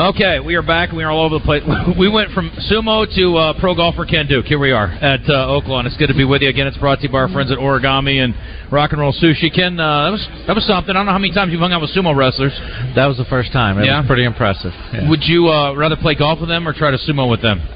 [0.00, 0.92] Okay, we are back.
[0.92, 1.62] We are all over the place.
[1.98, 4.46] We went from sumo to uh, pro golfer Ken Duke.
[4.46, 5.84] Here we are at uh, Oaklawn.
[5.84, 6.66] It's good to be with you again.
[6.66, 8.32] It's brought to you by our friends at Origami and
[8.72, 9.54] Rock and Roll Sushi.
[9.54, 10.96] Ken, uh, that was that was something.
[10.96, 12.56] I don't know how many times you've hung out with sumo wrestlers.
[12.96, 13.76] That was the first time.
[13.76, 13.98] It Yeah?
[14.00, 14.72] was pretty impressive.
[14.90, 15.10] Yeah.
[15.10, 17.60] Would you uh, rather play golf with them or try to sumo with them?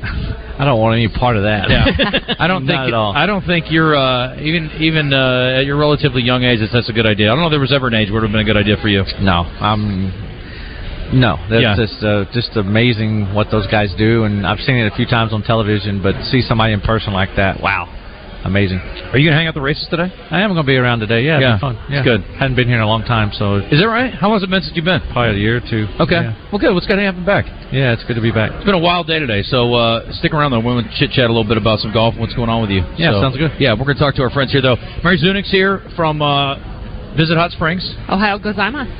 [0.57, 1.69] I don't want any part of that.
[1.69, 3.13] Yeah, I don't think Not at all.
[3.13, 6.61] I don't think you're uh, even even uh, at your relatively young age.
[6.73, 7.29] That's a good idea.
[7.29, 8.49] I don't know if there was ever an age where it would have been a
[8.49, 9.05] good idea for you.
[9.21, 10.33] No, I'm.
[11.13, 11.77] No, that's Yeah.
[11.77, 15.33] just uh, just amazing what those guys do, and I've seen it a few times
[15.33, 16.01] on television.
[16.03, 17.89] But see somebody in person like that, wow,
[18.45, 18.81] amazing.
[19.13, 20.11] Are you gonna hang out the races today?
[20.31, 21.23] I am going to be around today.
[21.23, 21.79] Yeah, Yeah, it'll be fun.
[21.87, 22.21] it's Yeah, good.
[22.39, 24.13] Hadn't been here in a long time, so Is that right?
[24.13, 25.01] How long has it been since you've been?
[25.13, 25.87] probably a year or two.
[26.01, 26.17] Okay.
[26.21, 26.75] Yeah, Well, good.
[26.75, 27.47] What's going to happen back?
[27.71, 28.51] Yeah, it's good to be back.
[28.55, 30.61] It's been a wild day today, so uh, stick around though.
[30.61, 32.83] We'll chit chat a little bit about some golf and what's going on with you.
[32.97, 33.53] Yeah, So, sounds good.
[33.61, 34.77] Yeah, we're going to talk to our friends here though.
[35.05, 37.85] Mary Zunick's here from uh, Visit Hot Springs.
[38.11, 38.91] Ohio gozaimasu.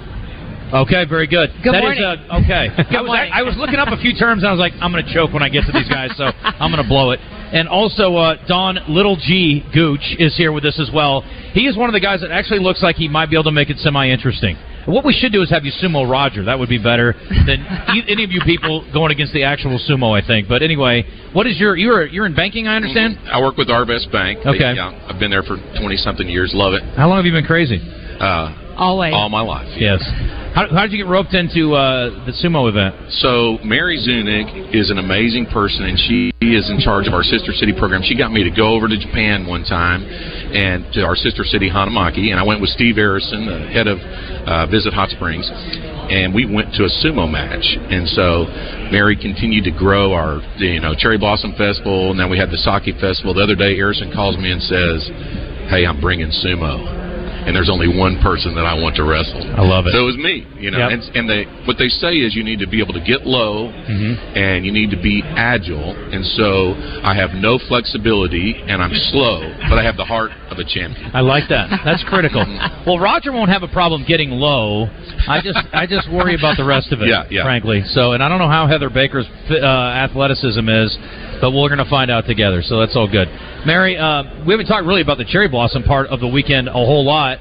[0.73, 1.51] Okay, very good.
[1.63, 2.05] Good That is, morning.
[2.05, 2.67] uh, okay.
[2.97, 3.31] I was, morning.
[3.33, 5.33] I was looking up a few terms and I was like, I'm going to choke
[5.33, 7.21] when I get to these guys, so I'm going to blow it.
[7.21, 11.23] And also, uh, Don Little G Gooch is here with us as well.
[11.53, 13.53] He is one of the guys that actually looks like he might be able to
[13.53, 14.57] make it semi interesting.
[14.87, 16.45] What we should do is have you sumo Roger.
[16.45, 17.15] That would be better
[17.47, 17.65] than
[17.97, 20.47] e- any of you people going against the actual sumo, I think.
[20.49, 22.67] But anyway, what is your you're you're in banking?
[22.69, 23.17] I understand.
[23.33, 24.41] I work with Arvest Bank.
[24.45, 24.75] Okay.
[24.75, 26.53] Yeah, I've been there for 20 something years.
[26.55, 26.83] Love it.
[26.97, 27.79] How long have you been crazy?
[28.21, 29.15] Uh, Always.
[29.15, 29.69] all my life.
[29.79, 30.03] Yes.
[30.55, 32.95] How, how did you get roped into uh, the sumo event?
[33.19, 37.51] So Mary Zunick is an amazing person, and she is in charge of our sister
[37.51, 38.03] city program.
[38.07, 41.69] She got me to go over to Japan one time, and to our sister city
[41.69, 46.33] Hanamaki, and I went with Steve Arrison, the head of uh, Visit Hot Springs, and
[46.33, 47.67] we went to a sumo match.
[47.91, 48.47] And so
[48.95, 52.13] Mary continued to grow our, you know, Cherry Blossom Festival.
[52.13, 53.35] And then we had the Sake Festival.
[53.35, 55.11] The other day, Arrison calls me and says,
[55.67, 57.04] "Hey, I'm bringing sumo."
[57.45, 59.41] And there's only one person that I want to wrestle.
[59.57, 59.93] I love it.
[59.93, 60.79] So it was me, you know.
[60.79, 60.91] Yep.
[60.93, 63.69] And, and they, what they say is you need to be able to get low,
[63.85, 64.37] Mm-hmm.
[64.39, 65.93] and you need to be agile.
[65.93, 66.73] And so
[67.05, 71.11] I have no flexibility, and I'm slow, but I have the heart of a champion.
[71.13, 71.69] I like that.
[71.85, 72.41] That's critical.
[72.87, 74.87] well, Roger won't have a problem getting low.
[75.29, 77.09] I just I just worry about the rest of it.
[77.15, 77.45] Yeah, yeah.
[77.45, 79.55] Frankly, so and I don't know how Heather Baker's uh,
[80.09, 80.97] athleticism is,
[81.41, 82.63] but we're going to find out together.
[82.63, 83.29] So that's all good.
[83.67, 86.73] Mary, uh, we haven't talked really about the cherry blossom part of the weekend a
[86.73, 87.34] whole lot.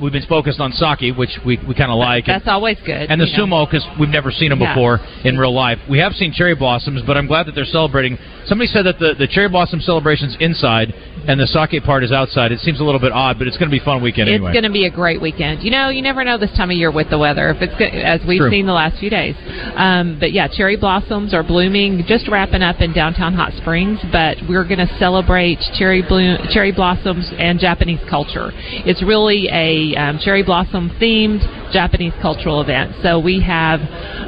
[0.00, 2.26] We've been focused on sake, which we, we kind of like.
[2.26, 3.10] That's always good.
[3.10, 3.46] and the know.
[3.46, 4.74] sumo because we've never seen them Yeah.
[4.74, 5.78] before in real life.
[5.90, 8.18] We have seen cherry blossoms, but I'm glad that they're celebrating.
[8.46, 10.94] Somebody said that the, the cherry blossom celebration's inside
[11.26, 12.52] and the sake part is outside.
[12.52, 14.40] It seems a little bit odd, but it's going to be a fun weekend It's
[14.40, 15.62] going to be a great weekend.
[15.62, 17.84] You know, you never know this time of year with the weather, if it's go-
[17.86, 18.50] as we've True.
[18.50, 19.34] seen the last few days.
[19.76, 23.98] Um, but yeah, cherry blossoms are blooming, just wrapping up in downtown Hot Springs.
[24.10, 28.50] But we're going to celebrate cherry bloom, cherry blossoms and Japanese culture.
[28.86, 31.40] It's really a um, cherry blossom themed
[31.72, 32.92] Japanese cultural event.
[33.02, 33.80] So we have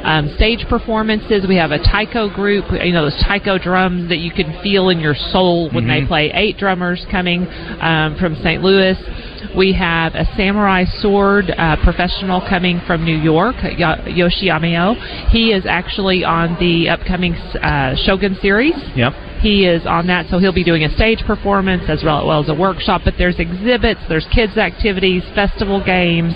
[0.03, 1.45] um, stage performances.
[1.47, 2.65] We have a taiko group.
[2.71, 6.07] You know those taiko drums that you can feel in your soul when they Mhm.
[6.07, 6.31] play.
[6.33, 7.47] Eight drummers coming
[7.79, 8.61] um, from St.
[8.63, 8.97] Louis.
[9.57, 14.95] We have a samurai sword uh, professional coming from New York, Yo- Yoshi Amao.
[15.29, 18.75] He is actually on the upcoming uh, Shogun series.
[18.95, 19.13] Yep.
[19.41, 22.53] He is on that, so he'll be doing a stage performance as well, as a
[22.53, 23.01] workshop.
[23.03, 26.33] But there's exhibits, there's kids' activities, festival games,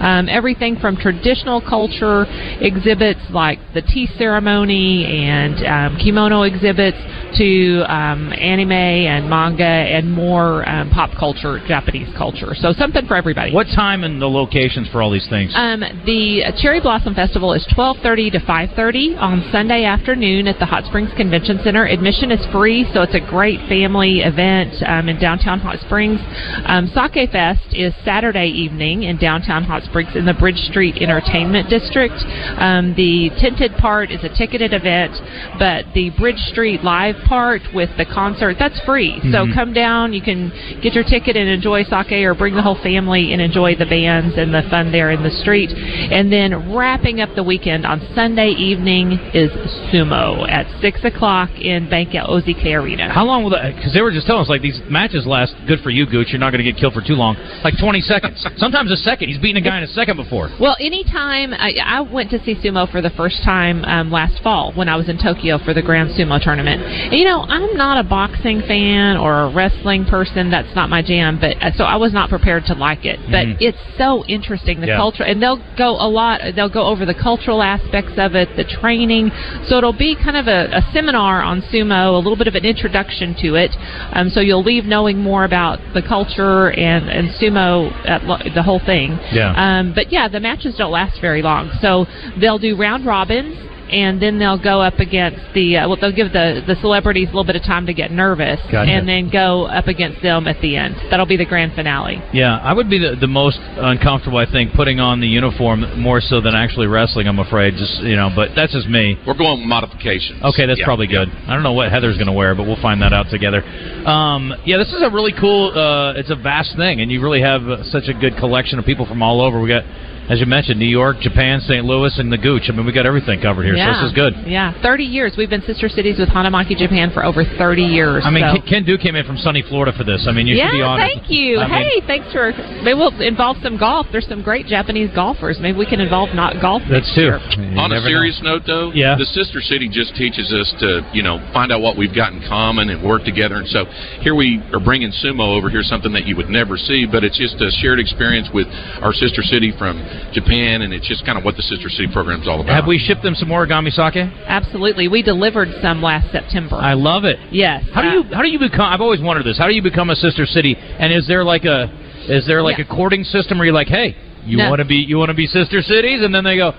[0.00, 2.26] um, everything from traditional culture
[2.60, 6.98] exhibits like the tea ceremony and um, kimono exhibits
[7.36, 12.54] to um, anime and manga and more um, pop culture, Japanese culture.
[12.54, 13.52] So something for everybody.
[13.52, 15.52] What time and the locations for all these things?
[15.54, 20.84] Um, the Cherry Blossom Festival is 12:30 to 5:30 on Sunday afternoon at the Hot
[20.84, 21.84] Springs Convention Center.
[21.84, 26.20] Admission is free, so it's a great family event um, in downtown Hot Springs.
[26.64, 31.68] Um, Sake Fest is Saturday evening in downtown Hot Springs in the Bridge Street Entertainment
[31.68, 32.14] District.
[32.56, 35.12] Um, the tinted part is a ticketed event,
[35.58, 39.20] but the Bridge Street live part with the concert that's free.
[39.30, 39.54] So Mhm.
[39.54, 43.32] come down, you can get your ticket and enjoy sake, or bring the whole family
[43.32, 45.72] and enjoy the bands and the fun there in the street.
[46.10, 49.50] And then wrapping up the weekend on Sunday evening is
[49.92, 53.12] sumo at six o'clock in Bank OZK Arena.
[53.12, 53.76] How long will that?
[53.76, 55.54] Because they were just telling us like these matches last.
[55.66, 56.28] Good for you, Gooch.
[56.30, 57.36] You're not going to get killed for too long.
[57.62, 58.44] Like 20 seconds.
[58.56, 59.28] Sometimes a second.
[59.28, 60.50] He's beating a guy in a second before.
[60.60, 64.72] Well, anytime I, I went to see sumo for the first time um, last fall
[64.74, 66.82] when I was in Tokyo for the Grand Sumo tournament.
[66.82, 70.50] And, you know, I'm not a boxing fan or a wrestling person.
[70.50, 71.38] That's not my jam.
[71.40, 73.18] But uh, so I was not prepared to like it.
[73.30, 73.56] But Mhm.
[73.60, 74.96] it's so interesting the Yeah.
[74.96, 76.40] culture, and they'll go a lot.
[76.54, 79.30] They'll go over the cultural aspects of it, the training.
[79.66, 82.64] So it'll be kind of a, a seminar on sumo, a little bit of an
[82.64, 83.76] introduction to it.
[84.12, 88.62] Um, so you'll leave knowing more about the culture and and sumo, at, lo- the
[88.62, 89.18] whole thing.
[89.32, 89.47] Yeah.
[89.56, 91.70] Um, but yeah, the matches don't last very long.
[91.80, 92.06] So
[92.40, 93.56] they'll do round robins.
[93.90, 95.78] And then they'll go up against the.
[95.78, 98.60] Uh, well, they'll give the the celebrities a little bit of time to get nervous,
[98.70, 98.90] Gotcha.
[98.90, 100.96] and then go up against them at the end.
[101.10, 102.22] That'll be the grand finale.
[102.32, 106.20] Yeah, I would be the, the most uncomfortable, I think, putting on the uniform more
[106.20, 107.26] so than actually wrestling.
[107.28, 109.16] I'm afraid, just you know, but that's just me.
[109.26, 110.42] We're going with modifications.
[110.42, 111.28] Okay, that's Yeah, probably good.
[111.28, 113.62] I don't know what Heather's going to wear, but we'll find that out together.
[114.06, 115.72] Um, yeah, this is a really cool.
[115.74, 118.84] Uh, it's a vast thing, and you really have uh, such a good collection of
[118.84, 119.60] people from all over.
[119.60, 119.84] We got,
[120.28, 121.84] as you mentioned, New York, Japan, St.
[121.84, 122.64] Louis, and the Gooch.
[122.68, 123.94] I mean, we got everything covered here, yeah.
[123.96, 124.34] so this is good.
[124.46, 125.34] Yeah, 30 years.
[125.38, 128.24] We've been sister cities with Hanamaki Japan for over 30 years.
[128.26, 128.60] I mean, so.
[128.60, 130.26] Ken- Ken Duke came in from sunny Florida for this.
[130.28, 131.08] I mean, you yeah, should be honored.
[131.08, 131.58] thank you.
[131.60, 132.52] I mean- hey, thanks for.
[132.84, 134.06] Maybe we'll involve some golf.
[134.12, 135.58] There's some great Japanese golfers.
[135.60, 136.82] Maybe we can involve not golf.
[136.90, 137.32] That's next too.
[137.80, 139.16] On a serious note, though, Yeah.
[139.16, 142.40] the sister city just teaches us to, you know, find out what we've got in
[142.46, 143.56] common and work together.
[143.56, 143.86] And so
[144.20, 147.38] here we are bringing sumo over here, something that you would never see, but it's
[147.38, 148.66] just a shared experience with
[149.00, 149.98] our sister city from
[150.32, 152.74] Japan, and it's just kind of what the sister city program is all about.
[152.74, 154.16] Have we shipped them some origami sake?
[154.46, 155.08] Absolutely.
[155.08, 156.76] We delivered some last September.
[156.76, 157.38] I love it.
[157.50, 157.84] Yes.
[157.92, 158.82] How do you uh, how do you become?
[158.92, 159.58] I've always wondered this.
[159.58, 160.76] How do you become a sister city?
[160.76, 161.88] And is there like a
[162.28, 162.84] is there like Yeah.
[162.84, 164.68] a courting system where you're like, hey, you No.
[164.68, 166.72] want to be you want to be sister cities, and then they go,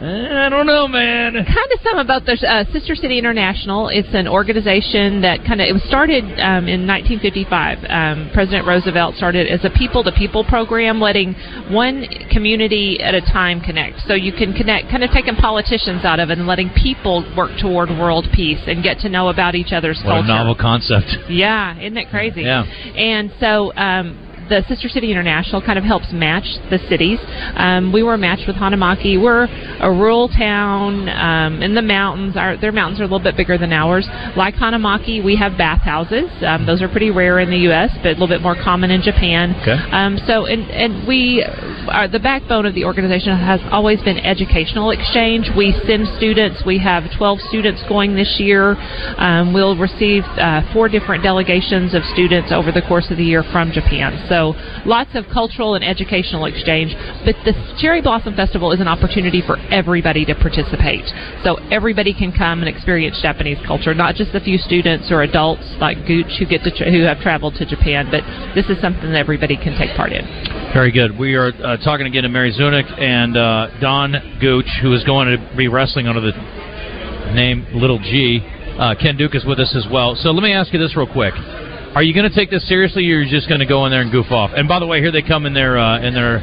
[0.00, 1.34] I don't know, man.
[1.34, 3.88] kind of some about the uh, Sister City International.
[3.88, 7.78] It's an organization that kind of it was started um, in 1955.
[7.88, 11.34] Um, President Roosevelt started as a people-to-people program, letting
[11.70, 14.00] one community at a time connect.
[14.06, 17.52] So you can connect, kind of taking politicians out of it and letting people work
[17.60, 20.28] toward world peace and get to know about each other's What a culture.
[20.28, 21.06] novel concept.
[21.30, 22.42] Yeah, isn't it crazy?
[22.42, 22.64] Yeah.
[22.66, 27.18] And so um, the Sister City International kind of helps match the cities.
[27.56, 29.20] Um, we were matched with Hanamaki.
[29.20, 29.44] We're
[29.80, 32.36] a rural town um, in the mountains.
[32.36, 34.06] Our, their mountains are a little bit bigger than ours.
[34.36, 36.30] Like Hanamaki, we have bathhouses.
[36.46, 39.02] Um, those are pretty rare in the U.S., but a little bit more common in
[39.02, 39.54] Japan.
[39.62, 39.76] Okay.
[39.92, 41.44] Um, so, and, and we,
[41.94, 45.46] are, the backbone of the organization has always been educational exchange.
[45.56, 46.62] We send students.
[46.66, 48.74] We have 12 students going this year.
[49.16, 53.44] Um, we'll receive uh, four different delegations of students over the course of the year
[53.54, 54.26] from Japan.
[54.28, 56.90] So, lots of cultural and educational exchange.
[57.24, 61.06] But the Cherry Blossom Festival is an opportunity for everybody to participate.
[61.46, 65.64] So, everybody can come and experience Japanese culture, not just a few students or adults
[65.78, 68.26] like Gooch who get to tra- who have traveled to Japan, but
[68.58, 70.26] this is something that everybody can take part in.
[70.74, 71.16] Very good.
[71.16, 75.28] We are uh, talking again to Mary Zunick and uh, Don Gooch, who is going
[75.28, 76.32] to be wrestling under the
[77.34, 78.40] name Little G.
[78.78, 80.16] Uh, Ken Duke is with us as well.
[80.16, 81.34] So let me ask you this real quick:
[81.94, 83.92] Are you going to take this seriously, or are you just going to go in
[83.92, 84.50] there and goof off?
[84.56, 86.38] And by the way, here they come in their uh, in their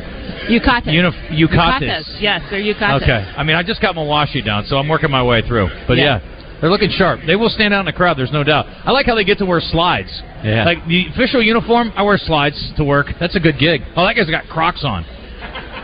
[0.49, 0.87] Yukatas.
[0.87, 2.21] Unif- yukatas.
[2.21, 3.01] Yes, they're yukatas.
[3.03, 3.33] Okay.
[3.35, 5.69] I mean, I just got my washi down, so I'm working my way through.
[5.87, 6.19] But Yeah.
[6.19, 6.27] yeah.
[6.61, 7.21] They're looking sharp.
[7.25, 8.19] They will stand out in the crowd.
[8.19, 8.67] There's no doubt.
[8.67, 10.11] I like how they get to wear slides.
[10.43, 10.63] Yeah.
[10.63, 13.07] Like the official uniform, I wear slides to work.
[13.19, 13.81] That's a good gig.
[13.95, 15.03] Oh, that guy's got Crocs on.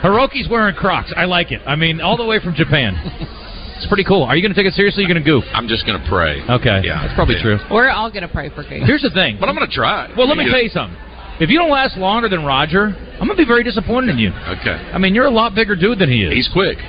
[0.02, 1.12] Hiroki's wearing Crocs.
[1.16, 1.62] I like it.
[1.66, 2.94] I mean, all the way from Japan.
[3.78, 4.24] It's pretty cool.
[4.24, 5.04] Are you going to take it seriously?
[5.04, 5.44] Or are you going to goof?
[5.54, 6.42] I'm just going to pray.
[6.42, 6.82] Okay.
[6.84, 7.02] Yeah.
[7.02, 7.60] That's probably true.
[7.70, 8.82] We're all going to pray for Gooch.
[8.86, 9.38] Here's the thing.
[9.40, 10.10] But I'm going to try.
[10.18, 10.98] Well, let me You tell you something.
[11.40, 14.30] If you don't last longer than Roger, I'm going to be very disappointed in you.
[14.30, 14.74] Okay.
[14.74, 16.34] I mean, you're a lot bigger dude than he is.
[16.34, 16.80] He's quick.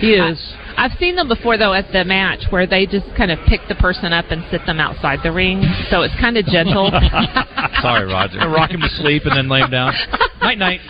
[0.00, 0.40] He is.
[0.76, 3.74] I've seen them before though at the match where they just kind of pick the
[3.74, 5.62] person up and sit them outside the ring.
[5.90, 6.90] So it's kind of gentle.
[7.82, 8.38] Sorry, Roger.
[8.48, 9.92] Rock him to sleep and then lay him down.
[10.40, 10.80] night, night.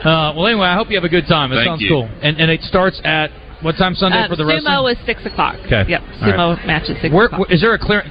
[0.00, 1.52] Uh, well, anyway, I hope you have a good time.
[1.52, 1.88] It Thank sounds you.
[1.90, 2.08] cool.
[2.22, 3.30] And and it starts at
[3.62, 4.72] what time Sunday Uh, for the wrestling?
[4.72, 5.56] sumo is six o'clock.
[5.66, 5.84] Okay.
[5.88, 6.00] Yep.
[6.02, 6.20] All right.
[6.38, 7.40] Sumo match is six Where, o'clock.
[7.40, 8.02] where- is there a clear?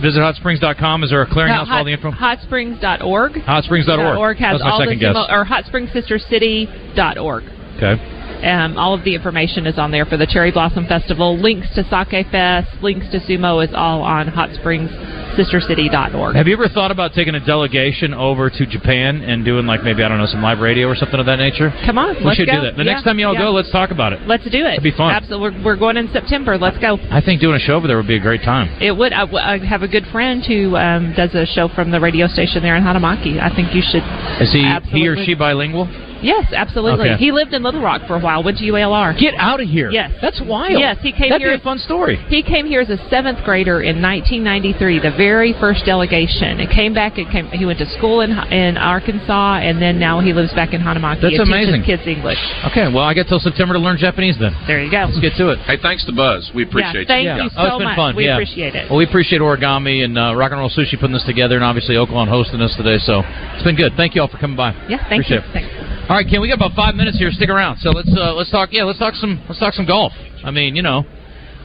[0.00, 1.04] Visit hotsprings.com.
[1.04, 2.10] Is there a clearinghouse for all the info?
[2.10, 3.32] Hotsprings.org.
[3.44, 4.18] Hotsprings.org.
[4.18, 5.14] Org has That's my all second the guess.
[5.16, 7.44] sumo, or hotspringsistercity.org.
[7.76, 7.96] Okay.
[8.44, 11.36] Um, all of the information is on there for the Cherry Blossom Festival.
[11.36, 16.36] Links to Sake Fest, links to Sumo is all on hotspringsistercity.org.
[16.36, 20.02] Have you ever thought about taking a delegation over to Japan and doing like maybe
[20.02, 21.72] I don't know some live radio or something of that nature?
[21.84, 22.56] Come on, we should go.
[22.56, 22.76] do that.
[22.76, 23.40] The Yeah, next time y'all yeah.
[23.40, 24.26] go, let's talk about it.
[24.26, 24.78] Let's do it.
[24.78, 25.14] It'd be fun.
[25.14, 25.64] Absolutely.
[25.64, 26.58] We're, going in September.
[26.58, 26.98] Let's go.
[27.08, 28.82] I think doing a show over there would be a great time.
[28.82, 29.12] It would.
[29.12, 32.62] I, I have a good friend who um, does a show from the radio station
[32.62, 33.40] there in Hanamaki.
[33.40, 34.02] I think you should.
[34.42, 35.86] Is he he or she bilingual?
[36.22, 37.10] Yes, absolutely.
[37.10, 37.18] Okay.
[37.18, 38.42] He lived in Little Rock for a while.
[38.42, 39.18] Went to UALR.
[39.18, 39.90] Get out of here.
[39.90, 40.78] Yes, that's wild.
[40.78, 41.56] Yes, he came That'd here.
[41.56, 42.16] be a fun story.
[42.28, 46.94] He came here as a seventh grader in 1993, the very first delegation, and came
[46.94, 47.18] back.
[47.18, 50.72] And came, he went to school in in Arkansas, and then now he lives back
[50.74, 51.22] in Hanamaki.
[51.22, 51.82] That's and teaches amazing.
[51.84, 52.38] Kids English.
[52.70, 54.54] Okay, well, I get till September to learn Japanese then.
[54.66, 55.06] There you go.
[55.06, 55.58] Let's get to it.
[55.60, 56.50] Hey, thanks to Buzz.
[56.54, 57.44] We appreciate yeah, thank you.
[57.44, 57.96] you Oh, it's been much.
[57.96, 58.16] fun.
[58.16, 58.34] We yeah.
[58.34, 58.90] appreciate it.
[58.90, 61.94] Well, we appreciate Origami and uh, Rock and Roll Sushi putting this together, and obviously
[61.94, 62.98] Oaklawn hosting us today.
[62.98, 63.22] So
[63.54, 63.92] it's been good.
[63.96, 64.72] Thank you all for coming by.
[64.88, 65.50] Yeah, thank appreciate you.
[65.50, 65.52] It.
[65.52, 65.97] Thanks.
[66.08, 67.30] All right, Ken, we got about five minutes here.
[67.30, 67.76] Stick around.
[67.80, 68.70] So let's uh, let's talk.
[68.72, 70.10] Yeah, let's talk some let's talk some golf.
[70.42, 71.04] I mean, you know,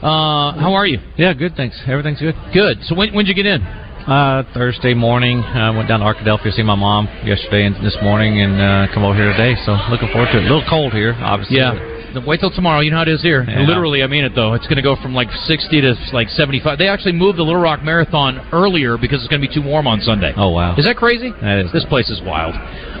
[0.02, 0.98] uh, how are you?
[1.16, 1.56] Yeah, good.
[1.56, 1.80] Thanks.
[1.88, 2.34] Everything's good.
[2.52, 2.76] Good.
[2.84, 3.62] So when when'd you get in?
[3.62, 7.96] Uh, Thursday morning, I went down to Arkadelphia to see my mom yesterday and this
[8.02, 9.56] morning, and uh, come over here today.
[9.64, 10.44] So looking forward to it.
[10.44, 11.56] A little cold here, obviously.
[11.56, 11.93] Yeah.
[12.26, 12.80] Wait till tomorrow.
[12.80, 13.44] You know how it is here.
[13.48, 13.66] Yeah.
[13.66, 14.54] Literally, I mean it though.
[14.54, 16.78] It's going to go from like 60 to like 75.
[16.78, 19.86] They actually moved the Little Rock Marathon earlier because it's going to be too warm
[19.86, 20.32] on Sunday.
[20.36, 20.76] Oh wow.
[20.76, 21.30] Is that crazy?
[21.40, 21.72] That is.
[21.72, 22.54] This place is wild.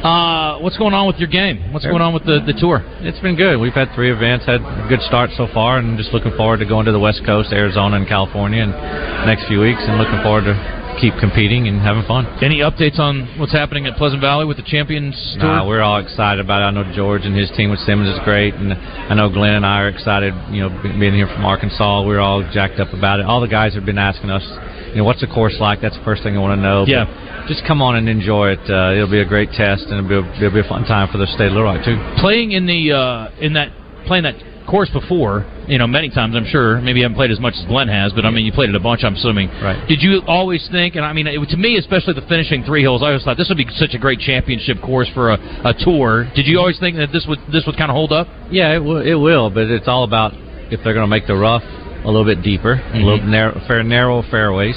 [0.04, 1.72] Uh, what's going on with your game?
[1.72, 2.84] What's going on with the, the tour?
[3.00, 3.56] It's been good.
[3.56, 6.66] We've had three events, had a good start so far, and just looking forward to
[6.66, 10.20] going to the West Coast, Arizona, and California, in the next few weeks, and looking
[10.20, 12.26] forward to keep competing and having fun.
[12.42, 15.48] Any updates on what's happening at Pleasant Valley with the Champions Tour?
[15.48, 16.66] Nah, we're all excited about it.
[16.66, 19.66] I know George and his team with Simmons is great, and I know Glenn and
[19.66, 20.34] I are excited.
[20.50, 23.26] You know, being here from Arkansas, we're all jacked up about it.
[23.26, 24.44] All the guys have been asking us,
[24.90, 25.80] you know, what's the course like?
[25.80, 26.84] That's the first thing I want to know.
[26.86, 27.04] Yeah.
[27.04, 28.64] But just come on and enjoy it.
[28.70, 31.08] Uh, it'll be a great test, and it'll be a, it'll be a fun time
[31.10, 31.98] for the state of Little Rock too.
[32.20, 33.68] playing in the uh, in that
[34.06, 34.36] playing that
[34.66, 36.80] course before, you know, many times I'm sure.
[36.80, 38.74] Maybe you haven't played as much as Glenn has, but I mean, you played it
[38.74, 39.04] a bunch.
[39.04, 39.48] I'm assuming.
[39.62, 39.86] Right.
[39.88, 40.96] Did you always think?
[40.96, 43.48] And I mean, it, to me, especially the finishing three hills, I always thought this
[43.48, 46.30] would be such a great championship course for a, a tour.
[46.34, 48.26] Did you always think that this would this would kind of hold up?
[48.50, 50.32] Yeah, it will, it will, but it's all about
[50.72, 53.82] if they're going to make the rough a little bit deeper, a little narrow, fair,
[53.82, 54.76] narrow fairways,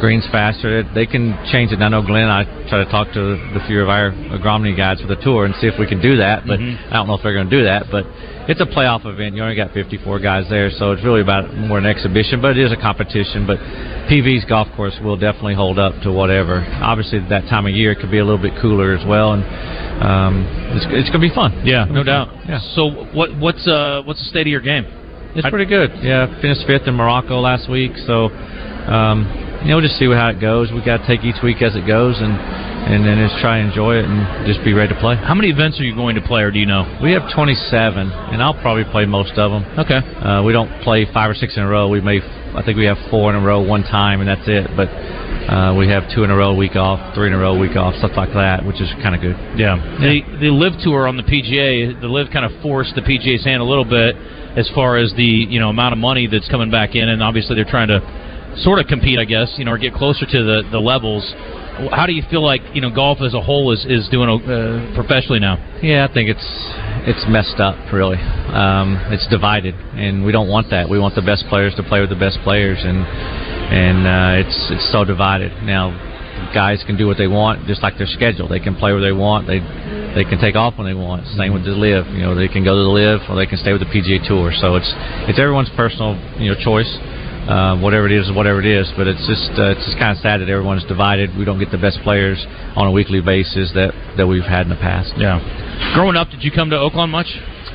[0.00, 0.82] greens faster.
[0.94, 1.76] They can change it.
[1.80, 2.28] And I know Glenn.
[2.28, 3.20] I try to talk to
[3.54, 6.16] the few of our agronomy guys for the tour and see if we can do
[6.18, 6.46] that.
[6.46, 6.76] But Mhm.
[6.92, 7.86] I don't know if they're going to do that.
[7.90, 8.04] But
[8.48, 9.36] it's a playoff event.
[9.36, 12.40] You only got 54 guys there, so it's really about more an exhibition.
[12.40, 13.46] But it is a competition.
[13.46, 13.58] But
[14.08, 16.64] PV's golf course will definitely hold up to whatever.
[16.80, 19.44] Obviously, that time of year it could be a little bit cooler as well, and
[20.02, 21.60] um, it's, it's going to be fun.
[21.64, 22.32] Yeah, no doubt.
[22.48, 22.58] Yeah.
[22.74, 24.86] So what what's uh what's the state of your game?
[25.36, 25.92] It's pretty good.
[26.02, 28.32] Yeah, finished fifth in Morocco last week, so
[28.88, 29.28] um,
[29.60, 30.72] you know, we'll just see how it goes.
[30.72, 32.32] We got to take each week as it goes, and
[32.86, 35.16] and then just try and enjoy it and just be ready to play.
[35.16, 36.86] How many events are you going to play, or do you know?
[37.02, 39.64] We have 27, and I'll probably play most of them.
[39.78, 39.98] Okay.
[39.98, 41.88] Uh, we don't play five or six in a row.
[41.88, 42.20] We may,
[42.54, 44.70] I think we have four in a row one time, and that's it.
[44.76, 47.76] But uh, we have two in a row, week off, three in a row, week
[47.76, 49.36] off, stuff like that, which is kind of good.
[49.56, 49.76] Yeah.
[50.00, 53.62] The the live tour on the PGA, the live kind of forced the PGA's hand
[53.62, 54.14] a little bit
[54.56, 57.56] as far as the you know amount of money that's coming back in, and obviously
[57.56, 58.00] they're trying to
[58.60, 61.24] sort of compete, I guess, you know, or get closer to the the levels.
[61.92, 64.92] How do you feel like you know golf as a whole is is doing uh,
[64.94, 65.62] professionally now?
[65.80, 66.48] Yeah, I think it's
[67.06, 67.78] it's messed up.
[67.92, 70.88] Really, um, it's divided, and we don't want that.
[70.88, 73.06] We want the best players to play with the best players, and
[73.70, 75.94] and uh, it's it's so divided now.
[76.54, 78.48] Guys can do what they want, just like their schedule.
[78.48, 79.46] They can play where they want.
[79.46, 79.58] They
[80.14, 81.26] they can take off when they want.
[81.38, 82.06] Same with the live.
[82.10, 84.26] You know, they can go to the live or they can stay with the PGA
[84.26, 84.50] Tour.
[84.54, 84.90] So it's
[85.30, 86.90] it's everyone's personal you know choice.
[87.48, 88.92] Uh, whatever it is, is whatever it is.
[88.96, 91.34] But it's just uh, it's just kind of sad that everyone's divided.
[91.36, 92.36] We don't get the best players
[92.76, 95.14] on a weekly basis that that we've had in the past.
[95.16, 95.40] Yeah.
[95.94, 97.26] Growing up, did you come to Oaklawn much?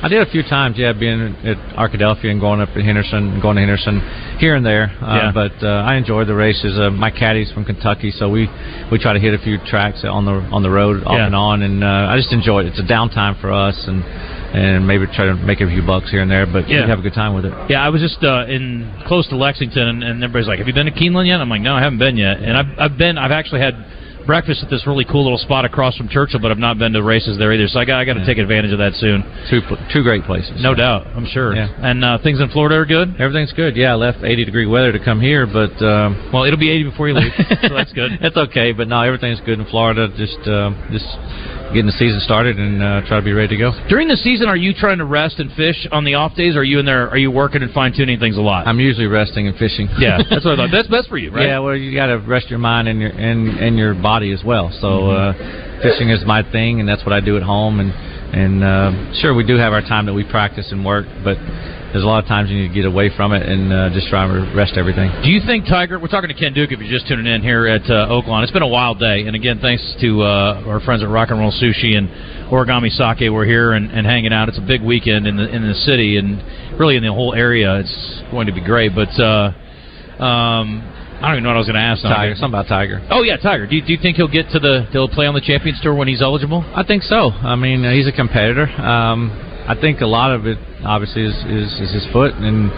[0.02, 3.40] I did a few times, yeah, being at Arkadelphia and going up to Henderson, and
[3.42, 4.00] going to Henderson
[4.38, 4.92] here and there.
[5.00, 5.32] Uh, Yeah.
[5.32, 6.78] But uh, I enjoyed the races.
[6.78, 8.46] Uh, my caddy's from Kentucky, so we
[8.92, 11.26] we try to hit a few tracks on the on the road off Yeah.
[11.26, 12.66] and on, and uh, I just enjoy it.
[12.66, 14.04] It's a downtime for us, and
[14.54, 16.82] and maybe try to make a few bucks here and there, but Yeah.
[16.84, 17.52] we have a good time with it.
[17.70, 20.74] Yeah, I was just uh, in close to Lexington, and, and everybody's like, "Have you
[20.74, 23.18] been to Keeneland yet?" I'm like, "No, I haven't been yet." And I've I've been,
[23.18, 23.74] I've actually had
[24.26, 27.02] breakfast at this really cool little spot across from Churchill, but I've not been to
[27.02, 27.68] races there either.
[27.68, 29.22] So I got I got to take advantage of that soon.
[29.50, 29.60] Two
[29.92, 31.06] two great places, no doubt.
[31.08, 31.54] I'm sure.
[31.54, 31.68] Yeah.
[31.78, 33.20] And uh, things in Florida are good.
[33.20, 33.76] Everything's good.
[33.76, 36.90] Yeah, I left 80 degree weather to come here, but um, well, it'll be 80
[36.90, 38.12] before you leave, so that's good.
[38.22, 40.08] that's okay, but no, everything's good in Florida.
[40.16, 41.06] Just uh, just
[41.74, 43.72] getting the season started and uh, try to be ready to go.
[43.88, 46.54] During the season, are you trying to rest and fish on the off days?
[46.54, 47.10] Or are you in there?
[47.10, 48.66] Are you working and fine tuning things a lot?
[48.66, 49.88] I'm usually resting and fishing.
[49.98, 50.70] Yeah, that's what I thought.
[50.74, 51.46] That's best for you, right?
[51.46, 54.42] Yeah, well, you got to rest your mind and your and, and your body as
[54.44, 54.70] well.
[54.80, 55.42] So Mm-hmm.
[55.42, 57.80] uh, fishing is my thing, and that's what I do at home.
[57.80, 57.92] And
[58.34, 61.36] and uh, sure, we do have our time that we practice and work, but
[61.92, 64.08] there's a lot of times you need to get away from it and uh, just
[64.08, 65.08] try and rest everything.
[65.22, 66.00] Do you think Tiger?
[66.00, 66.72] We're talking to Ken Duke.
[66.72, 69.36] If you're just tuning in here at uh, Oaklawn, it's been a wild day, and
[69.36, 72.08] again, thanks to uh, our friends at Rock and Roll Sushi and
[72.50, 73.30] Origami Sake.
[73.30, 74.48] We're here and, and hanging out.
[74.48, 76.42] It's a big weekend in the in the city and
[76.80, 77.78] really in the whole area.
[77.78, 78.92] It's going to be great.
[78.96, 79.52] But uh,
[80.20, 80.82] um,
[81.24, 82.04] I don't even know what I was going to ask.
[82.04, 82.14] now.
[82.14, 83.00] Tiger, something about Tiger.
[83.10, 83.66] Oh yeah, Tiger.
[83.66, 84.86] Do you, do you think he'll get to the?
[84.92, 86.64] He'll play on the Champions Tour when he's eligible?
[86.74, 87.30] I think so.
[87.30, 88.66] I mean, uh, he's a competitor.
[88.80, 89.30] Um,
[89.66, 92.70] I think a lot of it, obviously, is, is, is his foot, and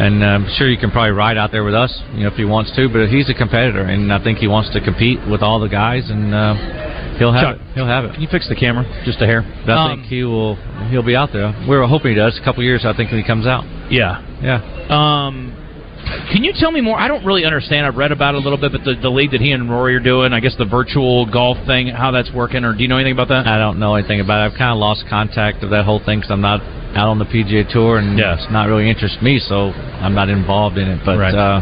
[0.00, 2.46] and I'm sure you can probably ride out there with us, you know, if he
[2.46, 2.88] wants to.
[2.88, 6.08] But he's a competitor, and I think he wants to compete with all the guys,
[6.08, 7.74] and uh, he'll have Chuck, it.
[7.74, 8.12] He'll have it.
[8.14, 9.42] Can you fix the camera just a hair?
[9.66, 10.56] But I Um, think he will.
[10.88, 11.52] He'll be out there.
[11.68, 12.38] We're hoping he does.
[12.40, 13.64] A couple years, I think, when he comes out.
[13.92, 14.24] Yeah.
[14.40, 14.64] Yeah.
[14.88, 15.52] Um,
[16.32, 16.98] can you tell me more?
[16.98, 17.86] I don't really understand.
[17.86, 19.94] I've read about it a little bit, but the, the league that he and Rory
[19.94, 22.96] are doing, I guess the virtual golf thing, how that's working, or do you know
[22.96, 23.46] anything about that?
[23.46, 24.52] I don't know anything about it.
[24.52, 26.60] I've kind of lost contact of that whole thing because I'm not
[26.96, 29.70] out on the PGA Tour, and it's not really interest me, so
[30.02, 31.00] I'm not involved in it.
[31.04, 31.34] But Right.
[31.34, 31.60] uh,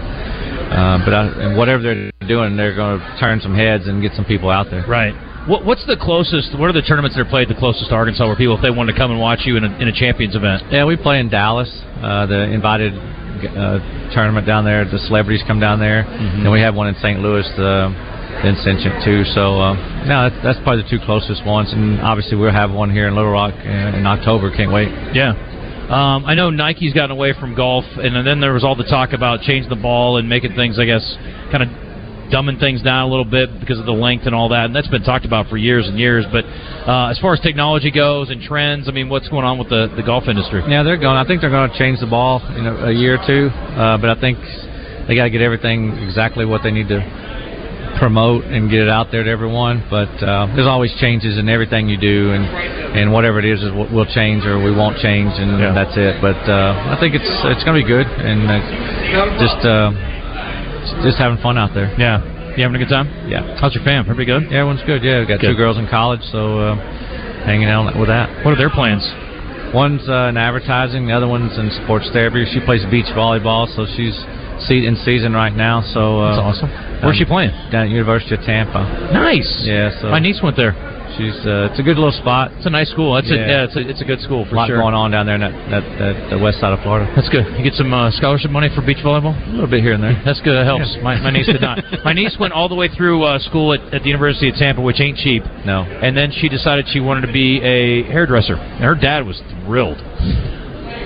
[0.69, 4.13] uh, but I, and whatever they're doing, they're going to turn some heads and get
[4.15, 4.85] some people out there.
[4.87, 5.15] Right.
[5.49, 6.59] What, what's the closest?
[6.59, 8.71] What are the tournaments that are played the closest to Arkansas, where people, if they
[8.71, 10.63] wanted to come and watch you in a, in a Champions event?
[10.71, 11.69] Yeah, we play in Dallas.
[12.03, 12.93] Uh, the invited
[13.45, 13.79] uh,
[14.15, 14.85] tournament down there.
[14.85, 16.43] The celebrities come down there, Mm-hmm.
[16.47, 17.21] and we have one in St.
[17.21, 17.47] Louis.
[17.57, 17.91] The
[18.43, 19.25] the Incentiate too.
[19.35, 19.75] So uh,
[20.07, 23.17] no, that's, that's probably the two closest ones, and obviously we'll have one here in
[23.17, 24.55] Little Rock in October.
[24.55, 24.89] Can't wait.
[25.15, 25.35] Yeah.
[25.89, 29.13] Um, I know Nike's gotten away from golf, and then there was all the talk
[29.15, 31.03] about changing the ball and making things, I guess,
[31.51, 31.69] kind of
[32.31, 34.67] dumbing things down a little bit because of the length and all that.
[34.67, 36.25] And that's been talked about for years and years.
[36.31, 39.69] But uh, as far as technology goes and trends, I mean, what's going on with
[39.69, 40.63] the, the golf industry?
[40.69, 41.17] Yeah, they're going.
[41.17, 43.99] I think they're going to change the ball in a, a year or two, uh,
[43.99, 44.39] but I think
[45.09, 47.01] they got to get everything exactly what they need to
[47.99, 49.85] promote and get it out there to everyone.
[49.91, 52.45] But uh, there's always changes in everything you do, and
[52.95, 56.21] and whatever it is is what will change or we won't change, and that's it.
[56.21, 58.49] But uh, I think it's it's going to be good, and
[59.41, 60.18] just uh,
[61.03, 61.93] just having fun out there.
[61.99, 62.23] Yeah,
[62.57, 63.09] you having a good time?
[63.29, 63.59] Yeah.
[63.61, 64.05] How's your fam?
[64.09, 64.43] Everybody good?
[64.51, 65.03] Yeah, everyone's good.
[65.03, 65.53] Yeah, we got Good.
[65.53, 66.75] two girls in college, so uh,
[67.45, 68.45] hanging out with that.
[68.45, 69.05] What are their plans?
[69.75, 72.47] One's uh, in advertising, the other one's in sports therapy.
[72.53, 74.17] She plays beach volleyball, so she's
[74.65, 75.83] se- in season right now.
[75.93, 76.71] So uh, That's awesome.
[77.05, 77.51] Where's she playing?
[77.71, 78.81] Down at University of Tampa.
[79.13, 79.63] Nice.
[79.69, 80.73] Yeah, so My niece went there.
[81.19, 82.55] She's uh, it's a good little spot.
[82.55, 83.19] It's a nice school.
[83.19, 84.79] That's a, yeah, it's a it's a good school for a lot sure.
[84.79, 87.11] going on down there in that, that, that the west side of Florida.
[87.19, 87.43] That's good.
[87.59, 89.35] You get some uh, scholarship money for beach volleyball.
[89.35, 90.15] A little bit here and there.
[90.25, 90.55] That's good.
[90.55, 90.95] That helps.
[90.95, 91.03] Yeah.
[91.03, 91.83] My, my niece did not.
[92.05, 94.81] My niece went all the way through uh, school at, at the University of Tampa,
[94.81, 95.43] which ain't cheap.
[95.67, 95.83] No.
[95.83, 98.55] And then she decided she wanted to be a hairdresser.
[98.55, 99.99] And her dad was thrilled.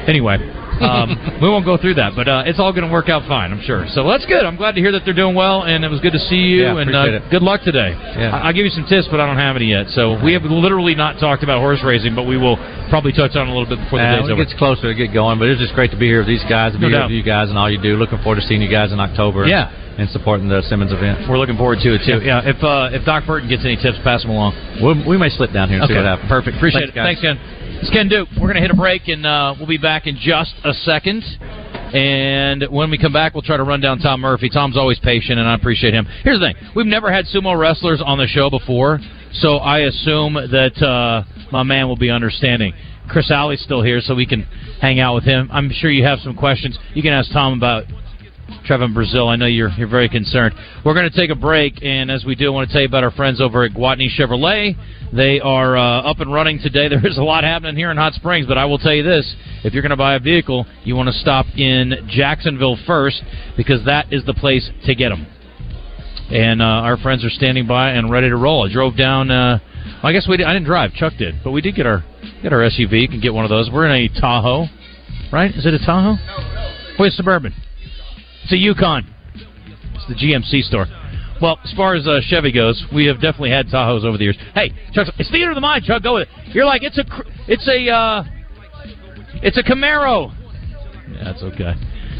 [0.07, 0.37] Anyway,
[0.83, 3.53] um, we won't go through that, but uh, it's all going to work out fine,
[3.53, 3.87] I'm sure.
[3.95, 4.45] So that's good.
[4.45, 6.63] I'm glad to hear that they're doing well, and it was good to see you.
[6.63, 7.91] Yeah, and uh, good luck today.
[7.95, 8.31] Yeah.
[8.35, 9.89] I- I'll give you some tips, but I don't have any yet.
[9.91, 12.57] So we have literally not talked about horse racing, but we will
[12.91, 14.43] probably touch on it a little bit before the Uh, day's over.
[14.43, 16.45] it gets closer to get going, but it's just great to be here with these
[16.49, 17.09] guys, to be No here doubt.
[17.09, 17.97] with you guys and all you do.
[17.97, 19.47] Looking forward to seeing you guys in October.
[19.47, 19.71] Yeah.
[19.99, 21.29] And supporting the Simmons event.
[21.29, 22.25] We're looking forward to it too.
[22.25, 24.57] Yeah, if uh, if Doc Burton gets any tips, pass them along.
[24.81, 26.29] We'll, we may slip down here and see what happens.
[26.29, 26.57] perfect.
[26.57, 27.21] Appreciate Thanks, it.
[27.21, 27.21] guys.
[27.21, 27.37] Thanks, Ken.
[27.83, 28.29] It's Ken Duke.
[28.41, 31.23] We're going to hit a break, and uh, we'll be back in just a second.
[31.93, 34.49] And when we come back, we'll try to run down Tom Murphy.
[34.49, 36.07] Tom's always patient, and I appreciate him.
[36.25, 38.99] Here's the thing: we've never had sumo wrestlers on the show before,
[39.33, 42.73] so I assume that uh, my man will be understanding.
[43.09, 44.45] Chris Alley's still here, so we can
[44.81, 45.51] hang out with him.
[45.53, 46.79] I'm sure you have some questions.
[46.95, 47.85] You can ask Tom about
[48.67, 49.29] Trevon Brazile.
[49.29, 50.55] I know you're you're very concerned.
[50.85, 52.89] We're going to take a break, and as we do, I want to tell you
[52.89, 54.77] about our friends over at Gwatney Chevrolet.
[55.15, 56.89] They are uh, up and running today.
[56.93, 59.35] There is a lot happening here in Hot Springs, but I will tell you this:
[59.65, 63.23] if you're going to buy a vehicle, you want to stop in Jacksonville first
[63.57, 65.27] because that is the place to get them.
[66.31, 68.69] And uh, our friends are standing by and ready to roll.
[68.69, 69.31] I drove down.
[69.31, 69.59] Uh,
[70.03, 70.93] I guess we did, I didn't drive.
[70.95, 72.05] Chuck did, but we did get our
[72.43, 73.03] get our SUV.
[73.03, 73.71] You can get one of those.
[73.73, 74.67] We're in a Tahoe,
[75.33, 75.51] right?
[75.55, 76.17] Is it a Tahoe?
[76.99, 77.55] Oh, it's suburban.
[78.45, 79.07] It's a Yukon.
[79.35, 80.87] It's the GMC store.
[81.41, 84.39] Well, as far as uh, Chevy goes, we have definitely had Tahoes over the years.
[84.55, 85.85] Hey, Chuck, it's theater of the mind.
[85.85, 86.55] Chuck, go with it.
[86.55, 87.05] You're like it's a
[87.49, 88.25] it's a uh,
[89.43, 90.33] it's a Camaro.
[91.11, 91.75] Yeah, that's okay.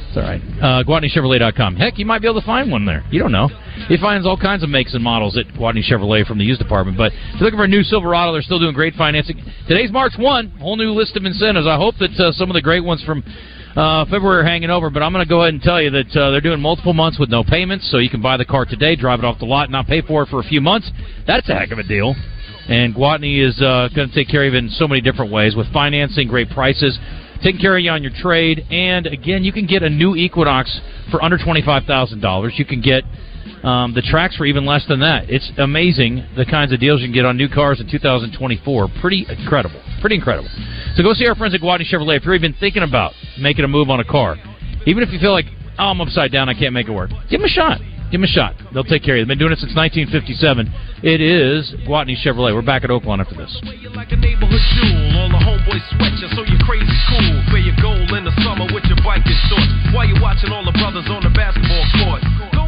[0.09, 0.43] It's all right.
[0.61, 1.77] Uh, GwatneyChevrolet.com.
[1.77, 3.03] Heck, you might be able to find one there.
[3.11, 3.49] You don't know.
[3.89, 6.99] He finds all kinds of makes and models at Gwatney Chevrolet from the used department.
[6.99, 9.43] But if you're looking for a new Silverado, they're still doing great financing.
[9.67, 11.67] Today's March 1, whole new list of incentives.
[11.67, 13.25] I hope that uh, some of the great ones from
[13.77, 16.31] uh, February hanging over, but I'm going to go ahead and tell you that uh,
[16.31, 19.19] they're doing multiple months with no payments, so you can buy the car today, drive
[19.21, 20.91] it off the lot, and not pay for it for a few months.
[21.27, 22.15] That's a heck of a deal.
[22.69, 25.57] And Gwatney is uh, going to take care of it in so many different ways
[25.57, 26.99] with financing, great prices,
[27.43, 30.81] taking care of you on your trade, and again, you can get a new Equinox
[31.11, 32.55] for under twenty-five thousand dollars.
[32.57, 33.03] You can get
[33.63, 35.31] um, the Trax were even less than that.
[35.31, 38.89] It's amazing the kinds of deals you can get on new cars in 2024.
[39.01, 39.81] Pretty incredible.
[40.01, 40.51] Pretty incredible.
[40.97, 43.69] So go see our friends at Gwatney Chevrolet if you're even thinking about making a
[43.69, 44.37] move on a car.
[44.87, 45.47] Even if you feel like,
[45.79, 47.11] oh, I'm upside down, I can't make it work.
[47.31, 47.79] Give them a shot.
[48.11, 48.55] Give them a shot.
[48.75, 49.25] They'll take care of you.
[49.25, 50.69] They've been doing it since 1957.
[51.07, 52.53] It is Gwatney Chevrolet.
[52.53, 53.49] We're back at Oaklawn after this.
[53.95, 54.13] like
[57.09, 57.17] so
[57.81, 58.11] cool.
[58.13, 58.99] In the summer with your
[59.49, 59.71] shorts.
[60.13, 62.62] You watching all the brothers on the basketball court.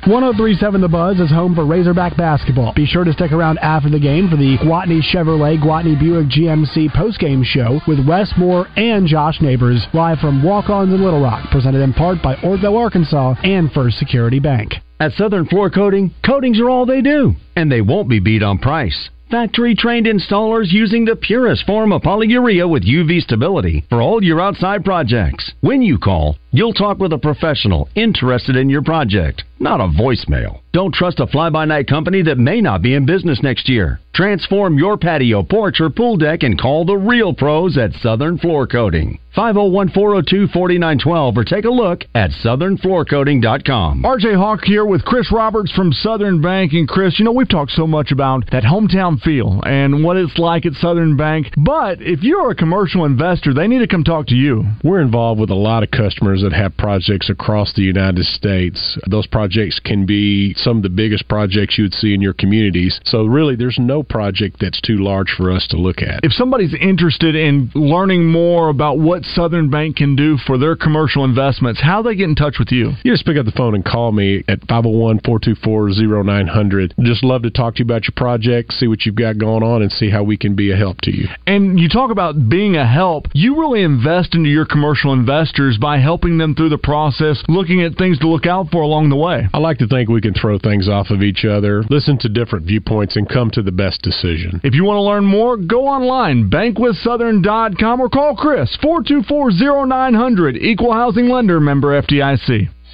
[0.00, 2.72] Going to the 1037 The Buzz is home for Razorback basketball.
[2.72, 6.88] Be sure to stick around after the game for the Gwatney Chevrolet Gwatney Buick GMC
[6.96, 11.82] postgame show with Wes Moore and Josh Neighbors live from Walk-Ons in Little Rock, presented
[11.82, 14.72] in part by Orville, Arkansas and First Security Bank.
[15.00, 18.56] At Southern Floor Coating, coatings are all they do, and they won't be beat on
[18.56, 19.10] price.
[19.30, 24.40] Factory trained installers using the purest form of polyurea with UV stability for all your
[24.40, 25.52] outside projects.
[25.60, 30.60] When you call, you'll talk with a professional interested in your project, not a voicemail.
[30.72, 33.98] Don't trust a fly by night company that may not be in business next year.
[34.14, 38.66] Transform your patio, porch, or pool deck and call the real pros at Southern Floor
[38.66, 39.18] Coating.
[39.34, 44.02] 501 402 4912 or take a look at southernfloorcoating.com.
[44.02, 46.72] RJ Hawk here with Chris Roberts from Southern Bank.
[46.72, 50.36] And Chris, you know, we've talked so much about that hometown feel and what it's
[50.36, 51.52] like at Southern Bank.
[51.56, 54.64] But if you're a commercial investor, they need to come talk to you.
[54.82, 58.98] We're involved with a lot of customers that have projects across the United States.
[59.08, 63.00] Those projects can be some of the biggest projects you would see in your communities.
[63.04, 66.20] So, really, there's no project that's too large for us to look at.
[66.22, 71.24] If somebody's interested in learning more about what Southern Bank can do for their commercial
[71.24, 72.92] investments, how they get in touch with you?
[73.02, 76.94] You just pick up the phone and call me at 501 424 0900.
[77.00, 79.82] Just love to talk to you about your project, see what you've got going on,
[79.82, 81.28] and see how we can be a help to you.
[81.46, 83.26] And you talk about being a help.
[83.32, 87.96] You really invest into your commercial investors by helping them through the process, looking at
[87.96, 89.48] things to look out for along the way.
[89.52, 92.66] I like to think we can throw things off of each other, listen to different
[92.66, 94.60] viewpoints, and come to the best decision.
[94.64, 100.92] If you want to learn more, go online, bankwithsouthern.com, or call Chris, 424 0900, Equal
[100.92, 102.68] Housing Lender, member FDIC.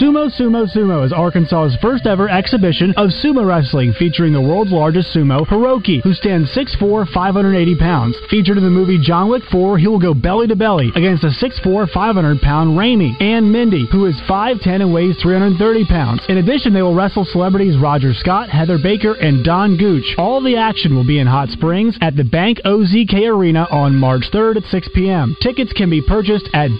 [0.00, 5.14] Sumo Sumo Sumo is Arkansas's first ever exhibition of sumo wrestling featuring the world's largest
[5.14, 8.16] sumo, Hiroki, who stands 6'4", 580 pounds.
[8.28, 11.28] Featured in the movie John Wick 4, he will go belly to belly against a
[11.28, 16.22] 6'4", 500 pound Raimi and Mindy, who is 5'10 and weighs 330 pounds.
[16.28, 20.14] In addition, they will wrestle celebrities Roger Scott, Heather Baker, and Don Gooch.
[20.18, 24.24] All the action will be in Hot Springs at the Bank OZK Arena on March
[24.32, 25.36] 3rd at 6 p.m.
[25.40, 26.70] Tickets can be purchased at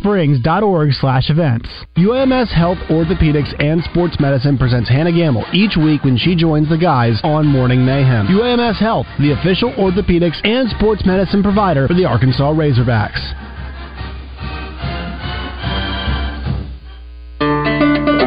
[0.00, 1.68] www.hotsprings.org slash events.
[1.96, 6.78] UAMS Health Orthopedics and Sports Medicine presents Hannah Gamble each week when she joins the
[6.78, 8.26] guys on Morning Mayhem.
[8.26, 13.20] UAMS Health, the official orthopedics and sports medicine provider for the Arkansas Razorbacks.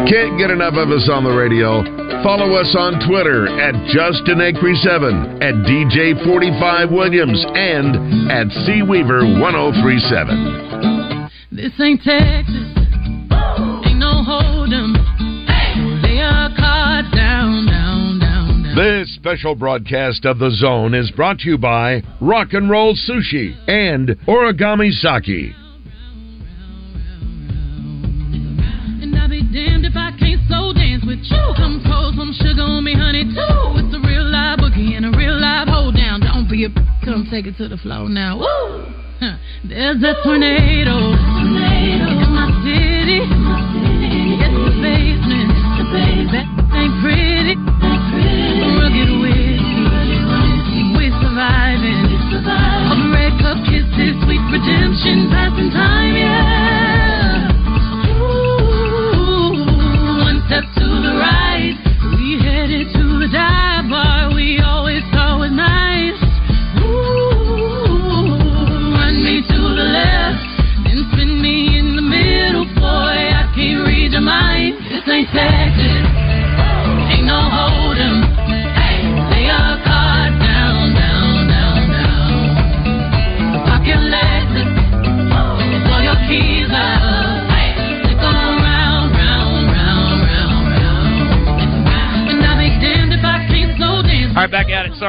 [0.09, 1.82] Can't get enough of us on the radio?
[2.24, 10.95] Follow us on Twitter at Justin Acree7, at DJ45 Williams, and at C CWeaver1037.
[11.56, 12.51] This ain't Texas.
[12.51, 14.91] Ain't no hold'em.
[16.03, 18.76] Lay your cards down, down, down, down.
[18.76, 23.56] This special broadcast of The Zone is brought to you by Rock and Roll Sushi
[23.70, 25.56] and Origami Sake.
[29.01, 31.53] And I'll be damned if I can't slow dance with you.
[31.56, 33.80] Come pour some sugar on me, honey, too.
[33.80, 36.20] It's a real live boogie and a real live hold down.
[36.20, 36.70] Don't be a
[37.06, 38.39] come take it to the floor now.
[38.39, 39.05] Woo!
[39.20, 41.55] There's a tornado, in
[42.36, 43.24] my city.
[43.24, 45.49] It's the basement.
[46.32, 47.55] That ain't pretty.
[48.76, 50.82] Rugged whiskey.
[50.99, 52.11] We surviving.
[52.45, 57.55] All the red cup kisses, sweet redemption, passing time, yeah.
[58.20, 59.55] Ooh,
[60.28, 61.76] one step to the right.
[62.20, 64.14] We headed to the dive bar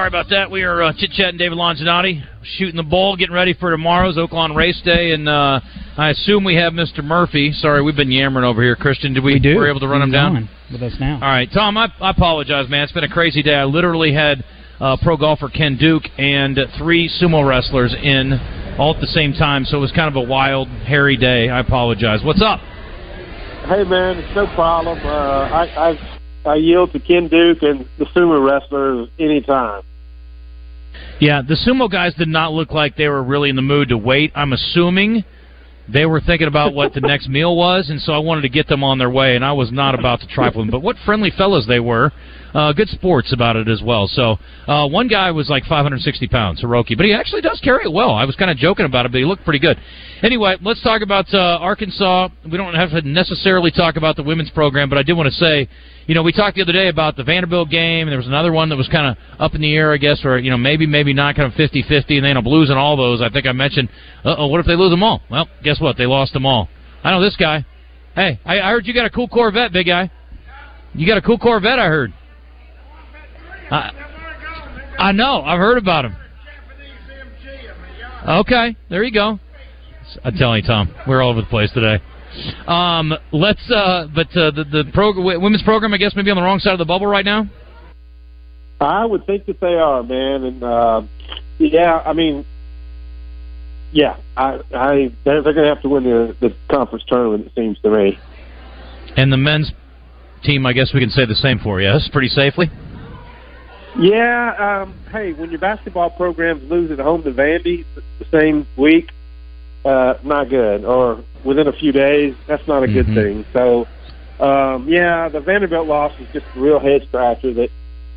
[0.07, 0.52] Sorry about that.
[0.52, 2.22] We are uh, chit chatting David Longinati,
[2.59, 5.59] shooting the bull, getting ready for tomorrow's Oaklawn Race Day, and uh,
[5.98, 7.02] I assume we have Mr.
[7.02, 7.50] Murphy.
[7.50, 8.76] Sorry, we've been yammering over here.
[8.76, 9.32] Christian, did we?
[9.32, 9.57] We do.
[9.57, 10.48] Were able to run him down?
[10.70, 11.14] with us now.
[11.14, 11.76] All right, Tom.
[11.76, 12.84] I, I apologize, man.
[12.84, 13.57] It's been a crazy day.
[13.57, 14.44] I literally had
[14.78, 18.34] uh, pro golfer Ken Duke and three sumo wrestlers in
[18.78, 21.48] all at the same time, so it was kind of a wild, hairy day.
[21.48, 22.20] I apologize.
[22.22, 22.61] What's up?
[23.66, 25.00] hey man, it's no problem.
[25.04, 29.82] Uh, I, I I yield to Ken Duke and the sumo wrestlers anytime.
[31.20, 33.99] Yeah, the sumo guys did not look like they were really in the mood to
[33.99, 34.32] wait.
[34.34, 35.24] I'm assuming
[35.88, 38.66] they were thinking about what the next meal was, and so I wanted to get
[38.68, 40.70] them on their way, and I was not about to trifle them.
[40.70, 42.12] But what friendly fellows they were.
[42.57, 44.09] Uh, good sports about it as well.
[44.09, 47.92] So uh, one guy was like 560 pounds, Hiroki, but he actually does carry it
[47.92, 48.14] well.
[48.14, 49.76] I was kind of joking about it, but he looked pretty good.
[50.22, 52.30] Anyway, let's talk about uh, Arkansas.
[52.50, 55.34] We don't have to necessarily talk about the women's program, but I did want to
[55.34, 55.68] say,
[56.07, 58.52] you know, we talked the other day about the Vanderbilt game, and there was another
[58.52, 60.86] one that was kind of up in the air, I guess, or, you know, maybe,
[60.86, 63.20] maybe not, kind of 50 50, and they end up losing all those.
[63.20, 63.90] I think I mentioned,
[64.24, 65.20] uh oh, what if they lose them all?
[65.30, 65.98] Well, guess what?
[65.98, 66.70] They lost them all.
[67.04, 67.66] I know this guy.
[68.14, 70.11] Hey, I, I heard you got a cool Corvette, big guy.
[70.94, 72.14] You got a cool Corvette, I heard.
[73.70, 73.90] I,
[74.98, 75.42] I know.
[75.42, 76.16] I've heard about him.
[78.28, 79.38] Okay, there you go.
[80.24, 82.02] I'm telling you, Tom, we're all over the place today.
[82.66, 83.70] Um, let's.
[83.70, 86.72] Uh, but uh, the the prog- women's program, I guess, maybe on the wrong side
[86.72, 87.48] of the bubble right now.
[88.80, 91.02] I would think that they are, man, and uh,
[91.58, 92.44] yeah, I mean,
[93.92, 97.46] yeah, I, I they're, they're going to have to win the the conference tournament.
[97.46, 98.18] It seems to me.
[99.16, 99.72] And the men's
[100.42, 101.80] team, I guess we can say the same for.
[101.80, 102.70] Yes, pretty safely.
[103.99, 104.82] Yeah.
[104.82, 107.84] Um, hey, when your basketball programs lose at home to Vandy
[108.18, 109.11] the same week,
[109.84, 110.84] uh, not good.
[110.84, 113.14] Or within a few days, that's not a good Mhm.
[113.14, 113.44] thing.
[113.53, 113.86] So,
[114.40, 117.53] um, yeah, the Vanderbilt loss was just a real head scratcher.
[117.55, 117.70] That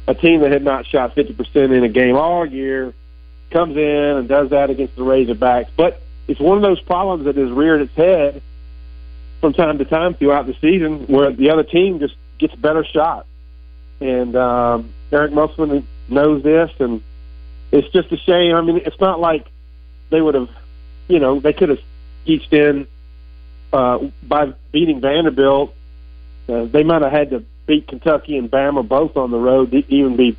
[0.08, 2.94] a team that had not shot 50% in a game all year
[3.52, 5.68] comes in and does that against the Razorbacks.
[5.78, 8.42] But it's one of those problems that has reared its head
[9.40, 13.28] from time to time throughout the season, where the other team just gets better shots.
[14.02, 17.02] And um, Eric Musselman knows this, and
[17.72, 18.56] it's just a shame.
[18.56, 19.46] I mean, it's not like
[20.10, 20.50] they would have,
[21.08, 21.82] you know, they could have
[22.26, 22.88] eached in
[23.74, 25.76] uh, by beating Vanderbilt.
[26.48, 29.84] Uh, they might have had to beat Kentucky and Bama both on the road to
[29.94, 30.38] even be.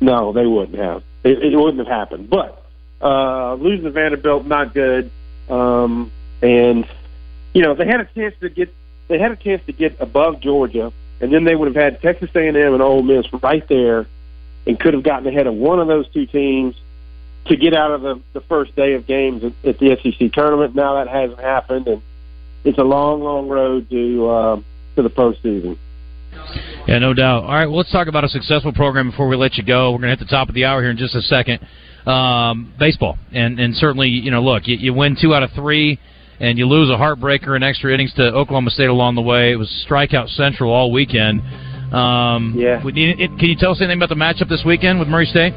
[0.00, 1.02] No, they wouldn't have.
[1.24, 2.30] It, it wouldn't have happened.
[2.30, 2.62] But
[3.00, 5.10] uh, losing to Vanderbilt, not good.
[5.48, 6.10] Um,
[6.42, 6.86] and
[7.54, 8.72] you know, they had a chance to get.
[9.08, 12.30] They had a chance to get above Georgia, and then they would have had Texas
[12.34, 14.06] A&M and Ole Miss right there,
[14.66, 16.74] and could have gotten ahead of one of those two teams
[17.46, 20.74] to get out of the, the first day of games at, at the SEC tournament.
[20.74, 22.02] Now that hasn't happened, and
[22.64, 24.56] it's a long, long road to uh,
[24.96, 25.78] to the postseason.
[26.86, 27.44] Yeah, no doubt.
[27.44, 29.92] All right, well, let's talk about a successful program before we let you go.
[29.92, 31.66] We're going to hit the top of the hour here in just a second.
[32.06, 35.98] Um, baseball, and and certainly, you know, look, you, you win two out of three,
[36.40, 39.52] and you lose a heartbreaker in extra innings to Oklahoma State along the way.
[39.52, 41.42] It was strikeout central all weekend.
[41.92, 42.82] Um, Yeah.
[42.82, 45.26] would you- it- Can you tell us anything about the matchup this weekend with Murray
[45.26, 45.54] State?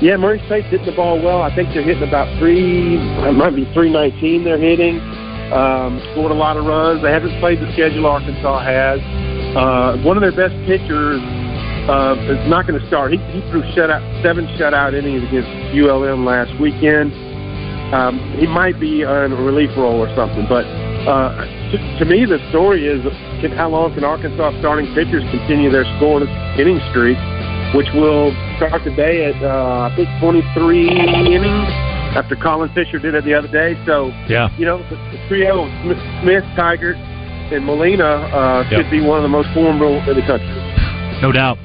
[0.00, 1.42] Yeah, Murray State's hitting the ball well.
[1.42, 5.00] I think they're hitting about three, it might be 319 they're hitting.
[5.52, 7.02] Um, scored a lot of runs.
[7.02, 9.00] They haven't played the schedule Arkansas has.
[9.56, 11.20] Uh, one of their best pitchers
[11.88, 13.12] uh, is not going to start.
[13.12, 17.12] He, he threw shutout, seven shutout innings against ULM last weekend.
[17.92, 20.66] Um, he might be on a relief role or something, but
[21.08, 21.32] uh,
[21.72, 23.00] to, to me, the story is
[23.40, 26.28] can, how long can Arkansas starting pitchers continue their scoring
[26.60, 27.16] inning streak,
[27.72, 28.28] which will
[28.60, 31.72] start today at uh, I think 23 innings
[32.12, 33.72] after Colin Fisher did it the other day.
[33.86, 34.52] So Yeah.
[34.58, 36.96] you know the, the trio of Smith, Smith, Tygart,
[37.52, 38.82] and Molina uh, Yep.
[38.82, 40.60] should be one of the most formidable in the country.
[41.22, 41.56] No doubt.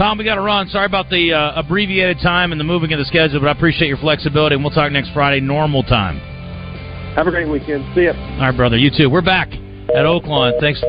[0.00, 0.66] Tom, we got to run.
[0.68, 3.88] Sorry about the uh, abbreviated time and the moving of the schedule, but I appreciate
[3.88, 6.16] your flexibility, and we'll talk next Friday, normal time.
[7.16, 7.84] Have a great weekend.
[7.94, 8.12] See ya.
[8.16, 8.78] All right, brother.
[8.78, 9.10] You too.
[9.10, 10.58] We're back at Oaklawn.
[10.58, 10.82] Thanks,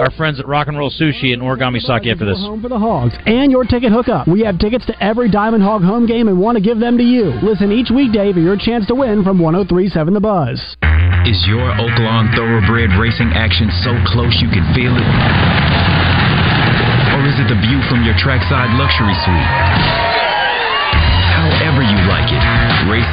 [0.00, 2.40] our friends at Rock and Roll Sushi and Origami Sake after this.
[2.40, 4.26] Home for the Hogs and your ticket hookup.
[4.26, 7.04] We have tickets to every Diamond Hog home game and want to give them to
[7.04, 7.38] you.
[7.46, 10.58] Listen each weekday for your chance to win from 1037 The Buzz.
[11.22, 15.95] Is your Oaklawn Thoroughbred racing action so close you can feel it?
[17.36, 19.50] visit the view from your trackside luxury suite.
[21.36, 22.40] However you like it,
[22.88, 23.12] race